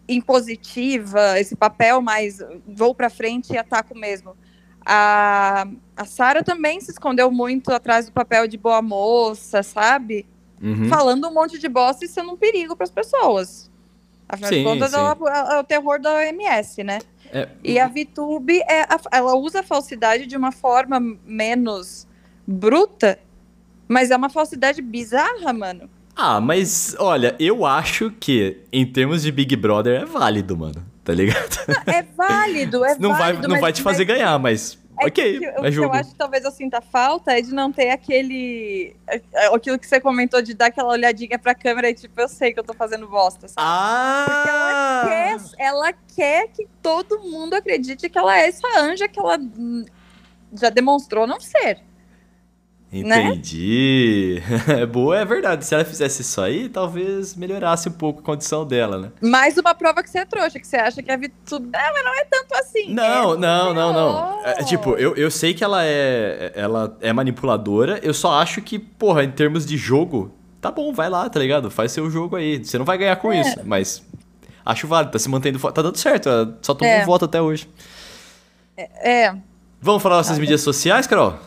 impositiva, 0.05 1.39
esse 1.39 1.55
papel 1.55 2.01
mais 2.01 2.39
vou 2.67 2.93
para 2.93 3.09
frente 3.09 3.53
e 3.53 3.57
ataco 3.57 3.97
mesmo. 3.97 4.35
A, 4.85 5.65
a 5.95 6.03
Sara 6.03 6.43
também 6.43 6.81
se 6.81 6.91
escondeu 6.91 7.31
muito 7.31 7.71
atrás 7.71 8.07
do 8.07 8.11
papel 8.11 8.45
de 8.45 8.57
boa 8.57 8.81
moça, 8.81 9.63
sabe? 9.63 10.27
Uhum. 10.61 10.89
Falando 10.89 11.25
um 11.25 11.33
monte 11.33 11.57
de 11.57 11.69
bosta 11.69 12.03
e 12.03 12.09
sendo 12.09 12.33
um 12.33 12.37
perigo 12.37 12.75
para 12.75 12.83
as 12.83 12.91
pessoas. 12.91 13.71
Afinal 14.27 14.49
sim, 14.49 14.57
de 14.57 14.63
contas, 14.65 14.93
ela, 14.93 15.17
é 15.53 15.57
o 15.57 15.63
terror 15.63 16.01
da 16.01 16.15
OMS, 16.15 16.83
né? 16.83 16.99
É, 17.31 17.47
e 17.63 17.79
a 17.79 17.87
VTube, 17.87 18.59
é 18.69 18.81
a, 18.83 18.99
ela 19.11 19.35
usa 19.35 19.61
a 19.61 19.63
falsidade 19.63 20.25
de 20.25 20.35
uma 20.35 20.51
forma 20.51 20.99
menos 21.25 22.07
bruta 22.45 23.19
Mas 23.87 24.11
é 24.11 24.17
uma 24.17 24.29
falsidade 24.29 24.81
bizarra, 24.81 25.53
mano. 25.53 25.89
Ah, 26.15 26.41
mas 26.41 26.95
olha, 26.99 27.35
eu 27.39 27.65
acho 27.65 28.11
que 28.11 28.57
em 28.71 28.85
termos 28.85 29.23
de 29.23 29.31
Big 29.31 29.55
Brother 29.55 30.01
é 30.01 30.05
válido, 30.05 30.57
mano. 30.57 30.85
Tá 31.03 31.13
ligado? 31.13 31.57
É 31.87 32.03
válido, 32.03 32.85
é 32.85 32.95
não 32.99 33.09
válido. 33.09 33.41
vai, 33.41 33.47
não 33.47 33.59
vai 33.59 33.73
te 33.73 33.81
fazer 33.81 34.05
mas... 34.05 34.17
ganhar, 34.17 34.37
mas 34.37 34.77
é 35.01 35.07
ok, 35.07 35.39
que, 35.39 35.45
é 35.45 35.59
o 35.59 35.71
jogo. 35.71 35.89
que 35.89 35.95
eu 35.95 35.99
acho 35.99 36.11
que 36.11 36.15
talvez 36.15 36.43
eu 36.43 36.51
sinta 36.51 36.79
falta 36.79 37.31
é 37.31 37.41
de 37.41 37.53
não 37.53 37.71
ter 37.71 37.89
aquele. 37.89 38.95
Aquilo 39.53 39.79
que 39.79 39.87
você 39.87 39.99
comentou 39.99 40.41
de 40.41 40.53
dar 40.53 40.67
aquela 40.67 40.91
olhadinha 40.91 41.39
pra 41.39 41.55
câmera 41.55 41.89
e 41.89 41.93
tipo, 41.93 42.19
eu 42.19 42.27
sei 42.27 42.53
que 42.53 42.59
eu 42.59 42.63
tô 42.63 42.73
fazendo 42.73 43.07
bosta, 43.07 43.47
sabe? 43.47 43.67
Ah! 43.67 44.25
Porque 44.27 44.49
ela 44.49 45.09
quer, 45.09 45.63
ela 45.63 45.93
quer 46.15 46.47
que 46.49 46.67
todo 46.81 47.19
mundo 47.19 47.55
acredite 47.55 48.09
que 48.09 48.17
ela 48.17 48.37
é 48.37 48.47
essa 48.47 48.67
anja 48.79 49.07
que 49.07 49.19
ela 49.19 49.39
já 50.53 50.69
demonstrou 50.69 51.25
não 51.25 51.39
ser. 51.39 51.79
Entendi. 52.91 54.43
Né? 54.67 54.85
Boa, 54.91 55.17
é 55.17 55.23
verdade. 55.23 55.65
Se 55.65 55.73
ela 55.73 55.85
fizesse 55.85 56.21
isso 56.23 56.41
aí, 56.41 56.67
talvez 56.67 57.35
melhorasse 57.35 57.87
um 57.87 57.93
pouco 57.93 58.19
a 58.19 58.23
condição 58.23 58.65
dela, 58.65 58.97
né? 58.97 59.11
Mais 59.21 59.57
uma 59.57 59.73
prova 59.73 60.03
que 60.03 60.09
você 60.09 60.19
é 60.19 60.25
trouxa, 60.25 60.59
que 60.59 60.67
você 60.67 60.75
acha 60.75 61.01
que 61.01 61.09
a 61.09 61.15
Vitube. 61.15 61.69
Ah, 61.73 61.91
mas 61.93 62.03
não 62.03 62.13
é 62.13 62.25
tanto 62.25 62.53
assim. 62.55 62.93
Não, 62.93 63.33
é 63.33 63.37
não, 63.37 63.73
não, 63.73 63.93
não. 63.93 64.45
É, 64.45 64.63
tipo, 64.63 64.95
eu, 64.95 65.15
eu 65.15 65.31
sei 65.31 65.53
que 65.53 65.63
ela 65.63 65.85
é, 65.85 66.51
ela 66.53 66.97
é 66.99 67.13
manipuladora, 67.13 67.97
eu 68.03 68.13
só 68.13 68.33
acho 68.41 68.61
que, 68.61 68.77
porra, 68.77 69.23
em 69.23 69.31
termos 69.31 69.65
de 69.65 69.77
jogo, 69.77 70.29
tá 70.59 70.69
bom, 70.69 70.91
vai 70.91 71.09
lá, 71.09 71.29
tá 71.29 71.39
ligado? 71.39 71.71
Faz 71.71 71.93
seu 71.93 72.11
jogo 72.11 72.35
aí. 72.35 72.61
Você 72.61 72.77
não 72.77 72.83
vai 72.83 72.97
ganhar 72.97 73.15
com 73.15 73.31
é. 73.31 73.39
isso, 73.39 73.57
mas 73.63 74.03
acho 74.65 74.85
válido, 74.85 75.13
tá 75.13 75.19
se 75.19 75.29
mantendo. 75.29 75.59
Tá 75.71 75.81
dando 75.81 75.97
certo, 75.97 76.29
só 76.61 76.73
todo 76.73 76.83
é. 76.83 76.97
mundo 76.97 77.05
vota 77.05 77.23
até 77.23 77.41
hoje. 77.41 77.69
É. 78.75 79.23
é. 79.27 79.35
Vamos 79.79 80.03
falar 80.03 80.17
nossas 80.17 80.37
mídias 80.37 80.59
sociais, 80.59 81.07
Carol? 81.07 81.39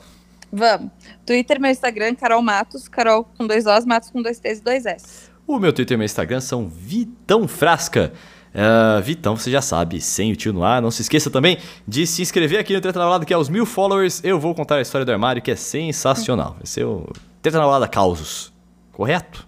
Vamos. 0.51 0.91
Twitter, 1.25 1.61
meu 1.61 1.71
Instagram, 1.71 2.15
Carol 2.15 2.43
Matos, 2.43 2.89
Carol 2.89 3.25
com 3.37 3.47
dois 3.47 3.67
Os, 3.67 3.85
Matos 3.85 4.11
com 4.11 4.23
dois 4.23 4.39
T's 4.39 4.59
e 4.59 4.63
dois 4.63 4.87
S. 4.87 5.31
O 5.47 5.59
meu 5.59 5.73
Twitter 5.73 5.95
e 5.95 5.99
meu 5.99 6.05
Instagram 6.05 6.41
são 6.41 6.69
Vitão 6.69 7.47
Frasca. 7.47 8.13
Uh, 8.55 9.03
Vitão, 9.03 9.37
você 9.37 9.51
já 9.51 9.61
sabe, 9.61 10.01
sem 10.01 10.31
o 10.33 10.37
tio 10.37 10.53
no 10.53 10.63
ar. 10.63 10.81
Não 10.81 10.91
se 10.91 11.03
esqueça 11.03 11.31
também 11.31 11.59
de 11.87 12.07
se 12.07 12.23
inscrever 12.23 12.61
aqui 12.61 12.73
no 12.73 12.81
Treta 12.81 12.99
na 12.99 13.05
Balada, 13.05 13.25
que 13.25 13.35
é 13.35 13.37
os 13.37 13.49
mil 13.49 13.67
followers. 13.67 14.23
Eu 14.23 14.39
vou 14.39 14.55
contar 14.55 14.77
a 14.77 14.81
história 14.81 15.05
do 15.05 15.13
armário, 15.13 15.43
que 15.43 15.51
é 15.51 15.57
sensacional. 15.57 16.55
Vai 16.59 16.67
ser 16.67 16.85
o 16.85 17.11
Treta 17.43 17.59
na 17.59 17.65
Balada 17.65 17.89
Causos. 17.89 18.53
Correto? 18.93 19.47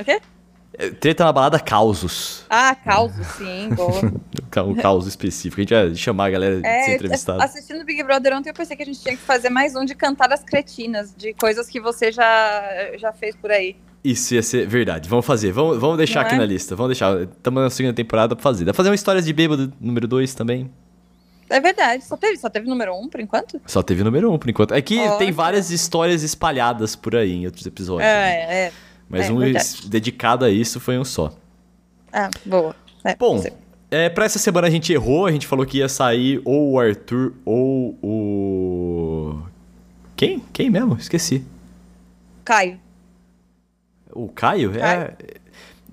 O 0.00 0.04
quê? 0.04 0.12
É, 0.12 0.20
treta 1.00 1.24
na 1.24 1.32
balada 1.32 1.58
causos. 1.58 2.44
Ah, 2.48 2.74
causos, 2.74 3.26
sim, 3.36 3.68
boa. 3.70 4.12
um 4.64 4.74
caos 4.74 5.06
específico. 5.06 5.60
A 5.60 5.62
gente 5.62 5.74
vai 5.74 5.94
chamar 5.94 6.26
a 6.26 6.30
galera 6.30 6.60
é, 6.62 6.78
de 6.78 6.84
ser 6.84 6.94
entrevistada. 6.94 7.44
Assistindo 7.44 7.84
Big 7.84 8.02
Brother 8.02 8.36
ontem, 8.36 8.50
eu 8.50 8.54
pensei 8.54 8.76
que 8.76 8.82
a 8.82 8.86
gente 8.86 9.00
tinha 9.00 9.16
que 9.16 9.22
fazer 9.22 9.50
mais 9.50 9.74
um 9.74 9.84
de 9.84 9.94
cantar 9.94 10.32
as 10.32 10.42
cretinas, 10.42 11.14
de 11.16 11.34
coisas 11.34 11.68
que 11.68 11.80
você 11.80 12.12
já, 12.12 12.62
já 12.96 13.12
fez 13.12 13.34
por 13.34 13.50
aí. 13.50 13.76
Isso 14.04 14.34
ia 14.34 14.42
ser 14.42 14.66
verdade. 14.66 15.08
Vamos 15.08 15.26
fazer. 15.26 15.50
Vamos, 15.50 15.78
vamos 15.78 15.96
deixar 15.96 16.20
Não 16.20 16.26
aqui 16.26 16.36
é? 16.36 16.38
na 16.38 16.46
lista. 16.46 16.76
Vamos 16.76 16.90
deixar. 16.90 17.20
Estamos 17.22 17.62
na 17.62 17.70
segunda 17.70 17.94
temporada 17.94 18.36
pra 18.36 18.42
fazer. 18.42 18.64
Dá 18.64 18.72
pra 18.72 18.76
fazer 18.76 18.90
uma 18.90 18.94
histórias 18.94 19.24
de 19.24 19.32
bêbado 19.32 19.72
número 19.80 20.06
2 20.06 20.34
também. 20.34 20.70
É 21.50 21.60
verdade. 21.60 22.04
Só 22.04 22.16
teve, 22.16 22.36
só 22.36 22.48
teve 22.48 22.68
número 22.68 22.94
1 22.94 23.02
um, 23.02 23.08
por 23.08 23.20
enquanto? 23.20 23.60
Só 23.66 23.82
teve 23.82 24.04
número 24.04 24.30
1 24.30 24.34
um, 24.34 24.38
por 24.38 24.48
enquanto. 24.48 24.74
É 24.74 24.80
que 24.80 24.98
tem 25.18 25.32
várias 25.32 25.70
histórias 25.70 26.22
espalhadas 26.22 26.94
por 26.94 27.16
aí 27.16 27.32
em 27.32 27.46
outros 27.46 27.66
episódios. 27.66 28.08
É, 28.08 28.14
né? 28.14 28.54
é. 28.54 28.72
Mas 29.08 29.28
é, 29.28 29.32
um 29.32 29.38
verdade. 29.38 29.88
dedicado 29.88 30.44
a 30.44 30.50
isso 30.50 30.78
foi 30.78 30.98
um 30.98 31.04
só. 31.04 31.32
Ah, 32.12 32.30
boa. 32.44 32.74
É, 33.04 33.16
Bom, 33.16 33.42
é, 33.90 34.08
pra 34.08 34.26
essa 34.26 34.38
semana 34.38 34.66
a 34.66 34.70
gente 34.70 34.92
errou, 34.92 35.26
a 35.26 35.32
gente 35.32 35.46
falou 35.46 35.64
que 35.64 35.78
ia 35.78 35.88
sair 35.88 36.42
ou 36.44 36.72
o 36.72 36.80
Arthur 36.80 37.32
ou 37.44 37.98
o. 38.02 39.42
Quem? 40.14 40.40
Quem 40.52 40.68
mesmo? 40.68 40.96
Esqueci. 40.96 41.44
Caio. 42.44 42.78
O 44.12 44.28
Caio? 44.28 44.74
É, 44.74 44.80
Caio. 44.80 45.16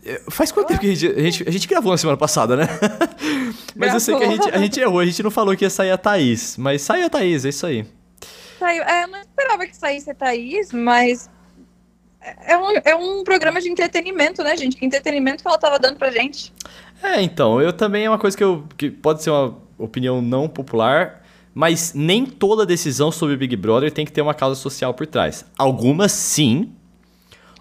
É... 0.03 0.21
Faz 0.29 0.51
quanto 0.51 0.67
tempo 0.67 0.81
que 0.81 0.87
a 0.87 0.93
gente, 0.93 1.07
a 1.07 1.21
gente, 1.21 1.49
a 1.49 1.51
gente 1.51 1.67
gravou 1.67 1.91
na 1.91 1.97
semana 1.97 2.17
passada, 2.17 2.55
né? 2.55 2.67
mas 3.75 3.93
eu 3.93 3.99
sei 3.99 4.15
que 4.15 4.23
a 4.23 4.27
gente, 4.27 4.49
a 4.49 4.57
gente 4.57 4.79
errou, 4.79 4.99
a 4.99 5.05
gente 5.05 5.23
não 5.23 5.31
falou 5.31 5.55
que 5.55 5.65
ia 5.65 5.69
sair 5.69 5.89
a 5.89 5.97
Thaís. 5.97 6.57
Mas 6.57 6.81
saiu 6.81 7.07
a 7.07 7.09
Thaís, 7.09 7.43
é 7.43 7.49
isso 7.49 7.65
aí. 7.65 7.85
Saiu. 8.59 8.83
É, 8.83 9.03
eu 9.03 9.07
não 9.07 9.19
esperava 9.19 9.65
que 9.65 9.75
saísse 9.75 10.11
a 10.11 10.13
Thaís, 10.13 10.71
mas 10.71 11.29
é 12.45 12.57
um, 12.57 12.71
é 12.83 12.95
um 12.95 13.23
programa 13.23 13.61
de 13.61 13.69
entretenimento, 13.69 14.43
né, 14.43 14.57
gente? 14.57 14.75
Que 14.75 14.85
entretenimento 14.85 15.43
que 15.43 15.47
ela 15.47 15.57
tava 15.57 15.77
dando 15.77 15.97
pra 15.97 16.11
gente. 16.11 16.51
É, 17.03 17.21
então, 17.21 17.61
eu 17.61 17.71
também 17.71 18.05
é 18.05 18.09
uma 18.09 18.17
coisa 18.17 18.35
que, 18.35 18.43
eu, 18.43 18.63
que 18.77 18.89
pode 18.89 19.21
ser 19.21 19.29
uma 19.29 19.55
opinião 19.77 20.21
não 20.21 20.47
popular, 20.47 21.23
mas 21.53 21.93
nem 21.93 22.25
toda 22.25 22.65
decisão 22.65 23.11
sobre 23.11 23.37
Big 23.37 23.55
Brother 23.55 23.91
tem 23.91 24.05
que 24.05 24.11
ter 24.11 24.21
uma 24.21 24.33
causa 24.33 24.59
social 24.59 24.93
por 24.93 25.05
trás. 25.05 25.45
Algumas 25.57 26.11
sim. 26.11 26.71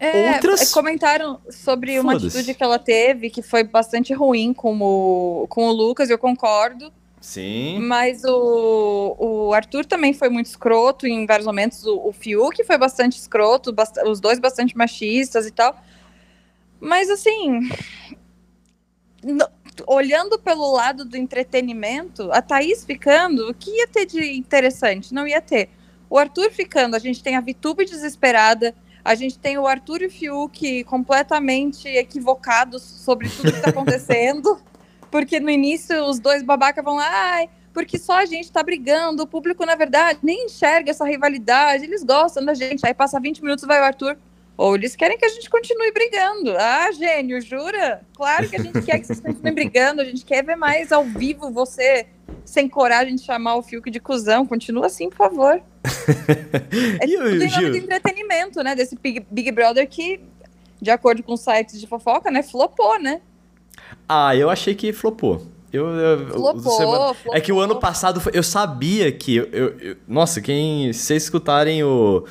É, 0.01 0.33
outras. 0.33 0.73
Comentaram 0.73 1.41
sobre 1.51 1.99
uma 1.99 2.15
atitude 2.15 2.55
que 2.55 2.63
ela 2.63 2.79
teve 2.79 3.31
que 3.31 3.43
foi 3.43 3.65
bastante 3.65 4.13
ruim 4.13 4.53
com 4.53 4.79
o, 4.81 5.47
com 5.49 5.69
o 5.69 5.73
Lucas, 5.73 6.11
eu 6.11 6.19
concordo. 6.19 6.93
Sim. 7.25 7.79
Mas 7.81 8.23
o, 8.23 9.17
o 9.19 9.55
Arthur 9.55 9.87
também 9.87 10.13
foi 10.13 10.29
muito 10.29 10.45
escroto 10.45 11.07
em 11.07 11.25
vários 11.25 11.47
momentos. 11.47 11.83
O, 11.87 12.09
o 12.09 12.13
Fiuk 12.13 12.63
foi 12.65 12.77
bastante 12.77 13.19
escroto, 13.19 13.73
bast 13.73 13.99
os 14.01 14.21
dois 14.21 14.39
bastante 14.39 14.77
machistas 14.77 15.47
e 15.47 15.51
tal. 15.51 15.75
Mas 16.79 17.09
assim. 17.09 17.67
No, 19.23 19.49
olhando 19.87 20.39
pelo 20.39 20.71
lado 20.71 21.03
do 21.07 21.17
entretenimento, 21.17 22.31
a 22.31 22.43
Thaís 22.43 22.85
ficando, 22.85 23.49
o 23.49 23.55
que 23.55 23.71
ia 23.71 23.89
ter 23.89 24.05
de 24.05 24.37
interessante? 24.37 25.15
Não 25.15 25.27
ia 25.27 25.41
ter. 25.41 25.71
O 26.11 26.19
Arthur 26.19 26.51
ficando, 26.51 26.95
a 26.95 26.99
gente 26.99 27.23
tem 27.23 27.37
a 27.37 27.41
Vitube 27.41 27.87
desesperada, 27.87 28.75
a 29.03 29.15
gente 29.15 29.39
tem 29.39 29.57
o 29.57 29.67
Arthur 29.67 30.03
e 30.03 30.07
o 30.07 30.11
Fiuk 30.11 30.85
completamente 30.85 31.89
equivocados 31.89 32.83
sobre 32.83 33.31
tudo 33.31 33.51
que 33.51 33.57
está 33.57 33.71
acontecendo. 33.73 34.61
Porque 35.15 35.39
no 35.39 35.49
início 35.49 36.05
os 36.07 36.19
dois 36.19 36.43
babacas 36.43 36.83
vão 36.83 36.97
lá, 36.97 37.09
ai, 37.09 37.49
porque 37.73 37.97
só 37.97 38.15
a 38.15 38.27
gente 38.27 38.51
tá 38.51 38.65
brigando, 38.65 39.23
o 39.23 39.27
público, 39.29 39.65
na 39.65 39.77
verdade, 39.77 40.19
nem 40.25 40.47
enxerga 40.47 40.91
essa 40.91 41.05
rivalidade, 41.05 41.85
eles 41.85 42.03
gostam 42.03 42.45
da 42.45 42.53
gente. 42.53 42.85
Aí 42.85 42.93
passa 42.93 43.21
20 43.21 43.41
minutos 43.41 43.65
vai 43.65 43.81
o 43.81 43.85
Arthur. 43.85 44.17
Ou 44.57 44.75
eles 44.75 44.97
querem 44.97 45.17
que 45.17 45.25
a 45.25 45.29
gente 45.29 45.49
continue 45.49 45.93
brigando. 45.93 46.57
Ah, 46.59 46.91
gênio, 46.91 47.41
jura? 47.41 48.01
Claro 48.17 48.49
que 48.49 48.57
a 48.57 48.59
gente 48.61 48.83
quer 48.83 48.99
que 48.99 49.07
vocês 49.07 49.21
continuem 49.21 49.55
brigando, 49.55 50.01
a 50.01 50.05
gente 50.05 50.25
quer 50.25 50.45
ver 50.45 50.57
mais 50.57 50.91
ao 50.91 51.05
vivo 51.05 51.49
você 51.49 52.09
sem 52.45 52.69
coragem 52.69 53.15
de 53.15 53.23
chamar 53.23 53.55
o 53.55 53.63
Fiuk 53.63 53.89
de 53.93 54.01
cuzão. 54.01 54.45
Continua 54.45 54.87
assim, 54.87 55.09
por 55.09 55.19
favor. 55.19 55.63
é 57.01 57.07
tudo 57.07 57.41
em 57.41 57.51
nome 57.51 57.71
de 57.71 57.79
entretenimento, 57.79 58.65
né? 58.65 58.75
Desse 58.75 58.97
Big, 58.97 59.25
Big 59.31 59.53
Brother 59.53 59.89
que, 59.89 60.21
de 60.83 60.91
acordo 60.91 61.23
com 61.23 61.37
sites 61.37 61.81
de 61.81 61.87
fofoca, 61.87 62.33
né, 62.33 62.43
flopou, 62.43 63.01
né? 63.01 63.21
Ah, 64.09 64.35
eu 64.37 64.51
achei 64.51 64.75
que 64.75 64.93
flopou. 64.93 65.47
Eu, 65.73 65.89
eu, 65.89 66.29
flopou, 66.29 66.77
semana... 66.77 67.15
flopou. 67.15 67.35
É 67.35 67.41
que 67.41 67.53
o 67.53 67.59
ano 67.59 67.77
passado 67.77 68.23
eu 68.33 68.43
sabia 68.43 69.11
que. 69.11 69.37
Eu, 69.37 69.49
eu, 69.51 69.97
nossa, 70.07 70.41
quem. 70.41 70.93
Se 70.93 71.01
vocês 71.01 71.25
escutarem 71.25 71.83
o, 71.83 72.25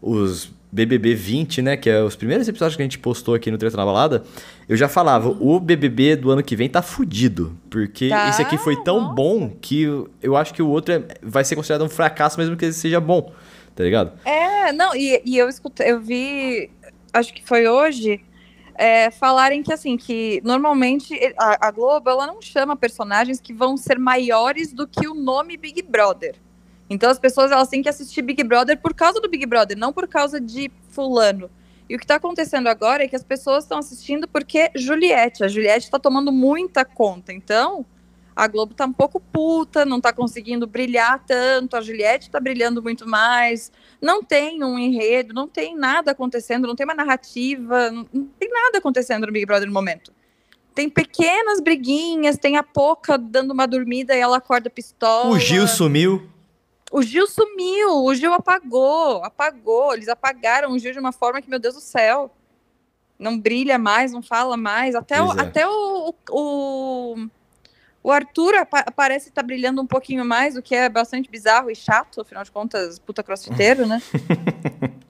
os 0.00 0.52
BBB 0.72 1.14
20, 1.14 1.62
né? 1.62 1.76
Que 1.76 1.90
é 1.90 2.02
os 2.02 2.16
primeiros 2.16 2.48
episódios 2.48 2.76
que 2.76 2.82
a 2.82 2.84
gente 2.84 2.98
postou 2.98 3.34
aqui 3.34 3.50
no 3.50 3.58
Treta 3.58 3.76
na 3.76 3.84
Balada. 3.84 4.24
Eu 4.68 4.76
já 4.76 4.88
falava, 4.88 5.28
o 5.28 5.60
BBB 5.60 6.16
do 6.16 6.30
ano 6.30 6.42
que 6.42 6.56
vem 6.56 6.68
tá 6.68 6.82
fudido. 6.82 7.56
Porque 7.70 8.08
tá, 8.08 8.30
esse 8.30 8.40
aqui 8.42 8.56
foi 8.58 8.82
tão 8.82 9.00
nossa. 9.00 9.14
bom 9.14 9.50
que 9.60 9.84
eu 10.22 10.36
acho 10.36 10.54
que 10.54 10.62
o 10.62 10.68
outro 10.68 10.94
é, 10.94 11.02
vai 11.22 11.44
ser 11.44 11.56
considerado 11.56 11.84
um 11.84 11.90
fracasso, 11.90 12.38
mesmo 12.38 12.56
que 12.56 12.64
ele 12.64 12.72
seja 12.72 13.00
bom. 13.00 13.32
Tá 13.74 13.84
ligado? 13.84 14.12
É, 14.24 14.72
não, 14.72 14.94
e, 14.94 15.22
e 15.24 15.38
eu 15.38 15.48
escutei, 15.48 15.90
eu 15.90 16.00
vi. 16.00 16.70
Acho 17.12 17.32
que 17.32 17.42
foi 17.44 17.66
hoje 17.66 18.20
é, 18.74 19.10
falarem 19.10 19.62
que 19.62 19.72
assim 19.72 19.96
que 19.96 20.40
normalmente 20.44 21.18
a, 21.38 21.68
a, 21.68 21.70
Globo 21.70 22.08
ela 22.08 22.26
não 22.26 22.40
chama 22.40 22.76
personagens 22.76 23.40
que 23.40 23.52
vão 23.52 23.76
ser 23.76 23.98
maiores 23.98 24.72
do 24.72 24.86
que 24.86 25.06
o 25.06 25.14
nome 25.14 25.56
Big 25.56 25.82
Brother. 25.82 26.36
Então 26.88 27.10
as 27.10 27.18
pessoas 27.18 27.50
elas 27.50 27.68
têm 27.68 27.82
que 27.82 27.88
assistir 27.88 28.22
Big 28.22 28.42
Brother 28.42 28.78
por 28.80 28.94
causa 28.94 29.20
do 29.20 29.28
Big 29.28 29.46
Brother, 29.46 29.76
não 29.76 29.92
por 29.92 30.08
causa 30.08 30.40
de 30.40 30.70
fulano. 30.88 31.50
E 31.88 31.94
o 31.94 31.98
que 31.98 32.04
está 32.04 32.14
acontecendo 32.14 32.68
agora 32.68 33.04
é 33.04 33.08
que 33.08 33.16
as 33.16 33.24
pessoas 33.24 33.64
estão 33.64 33.78
assistindo 33.78 34.26
porque 34.26 34.70
Juliette, 34.74 35.44
a 35.44 35.48
Juliette 35.48 35.86
está 35.86 35.98
tomando 35.98 36.32
muita 36.32 36.84
conta. 36.84 37.32
Então 37.32 37.84
a 38.34 38.46
Globo 38.48 38.74
tá 38.74 38.86
um 38.86 38.92
pouco 38.92 39.20
puta, 39.20 39.84
não 39.84 40.00
tá 40.00 40.12
conseguindo 40.12 40.66
brilhar 40.66 41.22
tanto, 41.26 41.76
a 41.76 41.80
Juliette 41.80 42.30
tá 42.30 42.40
brilhando 42.40 42.82
muito 42.82 43.06
mais, 43.06 43.70
não 44.00 44.22
tem 44.22 44.62
um 44.64 44.78
enredo, 44.78 45.34
não 45.34 45.46
tem 45.46 45.76
nada 45.76 46.12
acontecendo, 46.12 46.66
não 46.66 46.74
tem 46.74 46.84
uma 46.84 46.94
narrativa, 46.94 47.90
não, 47.90 48.06
não 48.12 48.24
tem 48.38 48.48
nada 48.50 48.78
acontecendo 48.78 49.26
no 49.26 49.32
Big 49.32 49.46
Brother 49.46 49.66
no 49.66 49.74
momento. 49.74 50.12
Tem 50.74 50.88
pequenas 50.88 51.60
briguinhas, 51.60 52.38
tem 52.38 52.56
a 52.56 52.62
Poca 52.62 53.18
dando 53.18 53.52
uma 53.52 53.66
dormida 53.66 54.16
e 54.16 54.20
ela 54.20 54.38
acorda 54.38 54.70
pistola. 54.70 55.28
O 55.28 55.38
Gil 55.38 55.68
sumiu. 55.68 56.30
O 56.90 57.02
Gil 57.02 57.26
sumiu, 57.26 58.04
o 58.04 58.14
Gil 58.14 58.32
apagou, 58.32 59.22
apagou, 59.24 59.94
eles 59.94 60.08
apagaram 60.08 60.72
o 60.72 60.78
Gil 60.78 60.92
de 60.92 60.98
uma 60.98 61.12
forma 61.12 61.40
que, 61.40 61.48
meu 61.48 61.58
Deus 61.58 61.74
do 61.74 61.80
céu, 61.80 62.30
não 63.18 63.38
brilha 63.38 63.78
mais, 63.78 64.12
não 64.12 64.22
fala 64.22 64.56
mais, 64.56 64.94
até, 64.94 65.22
o, 65.22 65.32
é. 65.32 65.40
até 65.40 65.66
o, 65.66 66.14
o 66.30 67.16
o 67.20 67.26
Arthur 68.10 68.52
parece 68.96 69.28
estar 69.28 69.42
tá 69.42 69.46
brilhando 69.46 69.80
um 69.80 69.86
pouquinho 69.86 70.24
mais, 70.24 70.56
o 70.56 70.62
que 70.62 70.74
é 70.74 70.88
bastante 70.88 71.30
bizarro 71.30 71.70
e 71.70 71.76
chato, 71.76 72.20
afinal 72.20 72.42
de 72.42 72.50
contas, 72.50 72.98
puta 72.98 73.22
crossfiteiro, 73.22 73.86
né? 73.86 74.02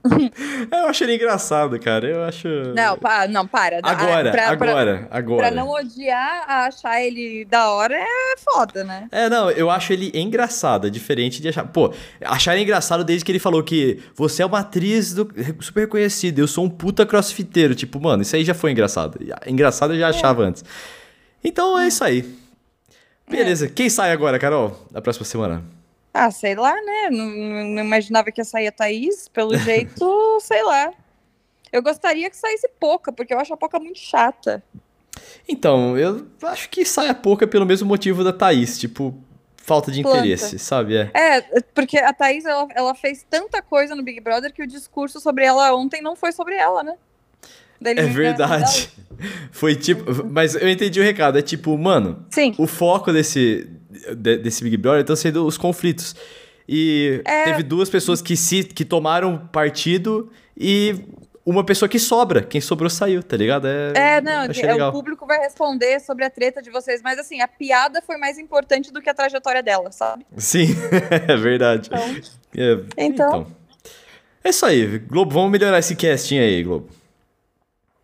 eu 0.70 0.88
acho 0.88 1.04
ele 1.04 1.14
engraçado, 1.14 1.78
cara. 1.78 2.06
Eu 2.06 2.24
acho. 2.24 2.48
Não, 2.74 2.98
pa, 2.98 3.26
não 3.26 3.46
para. 3.46 3.80
Agora, 3.82 4.30
pra, 4.30 4.50
agora, 4.50 5.06
pra, 5.08 5.18
agora. 5.18 5.42
Pra 5.42 5.50
não 5.50 5.70
odiar, 5.70 6.44
achar 6.48 7.00
ele 7.00 7.44
da 7.46 7.70
hora 7.70 7.94
é 7.94 8.36
foda, 8.38 8.84
né? 8.84 9.08
É, 9.10 9.28
não, 9.28 9.50
eu 9.50 9.70
acho 9.70 9.92
ele 9.92 10.10
engraçado, 10.14 10.86
é 10.86 10.90
diferente 10.90 11.40
de 11.40 11.48
achar. 11.48 11.64
Pô, 11.66 11.94
achar 12.20 12.54
ele 12.54 12.64
engraçado 12.64 13.04
desde 13.04 13.24
que 13.24 13.32
ele 13.32 13.38
falou 13.38 13.62
que 13.62 14.02
você 14.14 14.42
é 14.42 14.46
uma 14.46 14.60
atriz 14.60 15.14
do... 15.14 15.32
super 15.60 15.80
reconhecida, 15.80 16.40
eu 16.40 16.48
sou 16.48 16.64
um 16.64 16.70
puta 16.70 17.06
crossfiteiro. 17.06 17.74
Tipo, 17.74 18.00
mano, 18.00 18.22
isso 18.22 18.36
aí 18.36 18.44
já 18.44 18.54
foi 18.54 18.72
engraçado. 18.72 19.18
Engraçado 19.46 19.94
eu 19.94 19.98
já 19.98 20.08
achava 20.08 20.44
é. 20.44 20.48
antes. 20.48 20.64
Então 21.44 21.78
é 21.78 21.88
isso 21.88 22.04
aí. 22.04 22.41
Beleza. 23.28 23.66
É. 23.66 23.68
Quem 23.68 23.88
sai 23.88 24.12
agora, 24.12 24.38
Carol, 24.38 24.76
na 24.90 25.00
próxima 25.00 25.24
semana? 25.24 25.64
Ah, 26.12 26.30
sei 26.30 26.54
lá, 26.54 26.74
né? 26.74 27.10
Não, 27.10 27.26
não 27.26 27.84
imaginava 27.84 28.30
que 28.30 28.40
ia 28.40 28.44
sair 28.44 28.66
a 28.68 28.72
Thaís, 28.72 29.28
pelo 29.28 29.56
jeito, 29.58 30.38
sei 30.40 30.62
lá. 30.62 30.92
Eu 31.72 31.82
gostaria 31.82 32.28
que 32.28 32.36
saísse 32.36 32.68
pouca, 32.78 33.12
porque 33.12 33.32
eu 33.32 33.38
acho 33.38 33.54
a 33.54 33.56
pouca 33.56 33.80
muito 33.80 33.98
chata. 33.98 34.62
Então, 35.48 35.96
eu 35.96 36.26
acho 36.42 36.68
que 36.68 36.84
sai 36.84 37.08
a 37.08 37.14
pouca 37.14 37.46
pelo 37.46 37.64
mesmo 37.64 37.88
motivo 37.88 38.22
da 38.22 38.32
Thaís, 38.32 38.78
tipo, 38.78 39.14
falta 39.56 39.90
de 39.90 40.02
Planta. 40.02 40.18
interesse, 40.18 40.58
sabe? 40.58 40.96
É. 40.96 41.10
é, 41.14 41.60
porque 41.74 41.98
a 41.98 42.12
Thaís, 42.12 42.44
ela, 42.44 42.68
ela 42.74 42.94
fez 42.94 43.24
tanta 43.28 43.62
coisa 43.62 43.94
no 43.94 44.02
Big 44.02 44.20
Brother 44.20 44.52
que 44.52 44.62
o 44.62 44.66
discurso 44.66 45.18
sobre 45.20 45.44
ela 45.44 45.74
ontem 45.74 46.02
não 46.02 46.14
foi 46.14 46.32
sobre 46.32 46.54
ela, 46.54 46.82
né? 46.82 46.94
É 47.84 48.06
verdade. 48.06 48.90
Foi 49.50 49.74
tipo. 49.74 50.24
Mas 50.24 50.54
eu 50.54 50.68
entendi 50.68 51.00
o 51.00 51.02
recado. 51.02 51.38
É 51.38 51.42
tipo, 51.42 51.76
mano. 51.76 52.24
Sim. 52.30 52.54
O 52.58 52.66
foco 52.66 53.12
desse, 53.12 53.68
desse 54.16 54.64
Big 54.64 54.76
Brother 54.76 55.00
estão 55.00 55.16
sendo 55.16 55.46
os 55.46 55.56
conflitos. 55.56 56.14
E 56.68 57.20
é... 57.24 57.44
teve 57.44 57.62
duas 57.62 57.90
pessoas 57.90 58.22
que 58.22 58.36
se 58.36 58.64
que 58.64 58.84
tomaram 58.84 59.48
partido 59.52 60.30
e 60.56 61.04
uma 61.44 61.64
pessoa 61.64 61.88
que 61.88 61.98
sobra. 61.98 62.42
Quem 62.42 62.60
sobrou 62.60 62.88
saiu, 62.88 63.22
tá 63.22 63.36
ligado? 63.36 63.66
É, 63.66 63.92
é 63.94 64.20
não, 64.20 64.44
é, 64.44 64.88
o 64.88 64.92
público 64.92 65.26
vai 65.26 65.38
responder 65.40 66.00
sobre 66.00 66.24
a 66.24 66.30
treta 66.30 66.62
de 66.62 66.70
vocês, 66.70 67.02
mas 67.02 67.18
assim, 67.18 67.40
a 67.40 67.48
piada 67.48 68.00
foi 68.00 68.16
mais 68.16 68.38
importante 68.38 68.92
do 68.92 69.00
que 69.02 69.10
a 69.10 69.14
trajetória 69.14 69.62
dela, 69.62 69.90
sabe? 69.90 70.24
Sim, 70.36 70.68
é 71.28 71.36
verdade. 71.36 71.90
Então, 71.92 72.22
é, 72.56 73.04
então... 73.04 73.28
então. 73.28 73.46
É 74.44 74.50
isso 74.50 74.66
aí, 74.66 74.98
Globo. 74.98 75.32
Vamos 75.32 75.50
melhorar 75.52 75.78
esse 75.78 75.94
casting 75.94 76.38
aí, 76.38 76.62
Globo. 76.64 76.88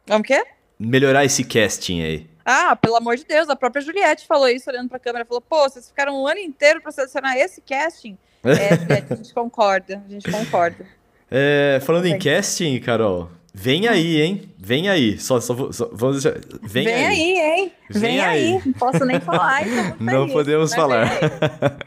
Vamos 0.08 0.22
o 0.22 0.24
quê? 0.24 0.42
Melhorar 0.78 1.24
esse 1.24 1.44
casting 1.44 2.02
aí. 2.02 2.26
Ah, 2.44 2.74
pelo 2.74 2.96
amor 2.96 3.16
de 3.16 3.24
Deus, 3.24 3.48
a 3.50 3.54
própria 3.56 3.82
Juliette 3.82 4.26
falou 4.26 4.48
isso 4.48 4.70
olhando 4.70 4.88
pra 4.88 4.98
câmera. 4.98 5.24
Falou, 5.24 5.42
pô, 5.42 5.68
vocês 5.68 5.88
ficaram 5.88 6.22
um 6.22 6.26
ano 6.26 6.40
inteiro 6.40 6.80
pra 6.80 6.90
selecionar 6.90 7.36
esse 7.36 7.60
casting. 7.60 8.16
É, 8.44 8.76
Juliette, 8.76 9.12
a 9.12 9.16
gente 9.16 9.34
concorda, 9.34 10.02
a 10.08 10.10
gente 10.10 10.30
concorda. 10.30 10.86
É, 11.30 11.80
falando 11.84 12.06
em 12.06 12.16
casting, 12.18 12.78
Carol, 12.78 13.28
vem 13.52 13.88
aí, 13.88 14.20
hein? 14.22 14.54
Vem 14.56 14.88
aí. 14.88 15.18
Só, 15.18 15.40
só, 15.40 15.72
só 15.72 15.90
vamos 15.92 16.22
deixar. 16.22 16.40
Vem, 16.62 16.84
vem 16.84 16.94
aí. 16.94 17.04
aí. 17.04 17.40
hein? 17.40 17.72
Vem, 17.90 18.00
vem 18.00 18.20
aí. 18.20 18.54
aí. 18.54 18.62
Não 18.64 18.72
posso 18.74 19.04
nem 19.04 19.20
falar, 19.20 19.66
então. 19.66 19.96
Não 20.00 20.28
podemos 20.30 20.72
falar. 20.72 21.10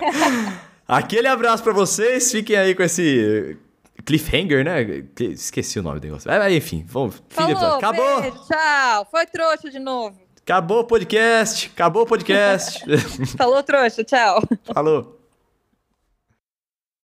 Aquele 0.88 1.28
abraço 1.28 1.64
para 1.64 1.74
vocês. 1.74 2.30
Fiquem 2.32 2.58
aí 2.58 2.76
com 2.76 2.84
esse 2.84 3.58
Cliffhanger, 4.02 4.64
né? 4.64 5.04
Esqueci 5.20 5.80
o 5.80 5.84
nome 5.84 6.00
do 6.00 6.06
negócio. 6.06 6.30
Mas, 6.30 6.54
enfim, 6.54 6.84
vamos. 6.88 7.22
Falou, 7.30 7.76
Acabou. 7.76 8.22
Beijo, 8.22 8.38
tchau. 8.48 9.08
Foi 9.10 9.26
trouxa 9.26 9.70
de 9.70 9.80
novo. 9.80 10.20
Acabou 10.42 10.80
o 10.80 10.84
podcast. 10.86 11.72
Acabou 11.74 12.04
o 12.04 12.06
podcast. 12.06 12.84
Falou, 13.38 13.62
trouxa. 13.64 14.04
Tchau. 14.04 14.42
Falou. 14.74 15.21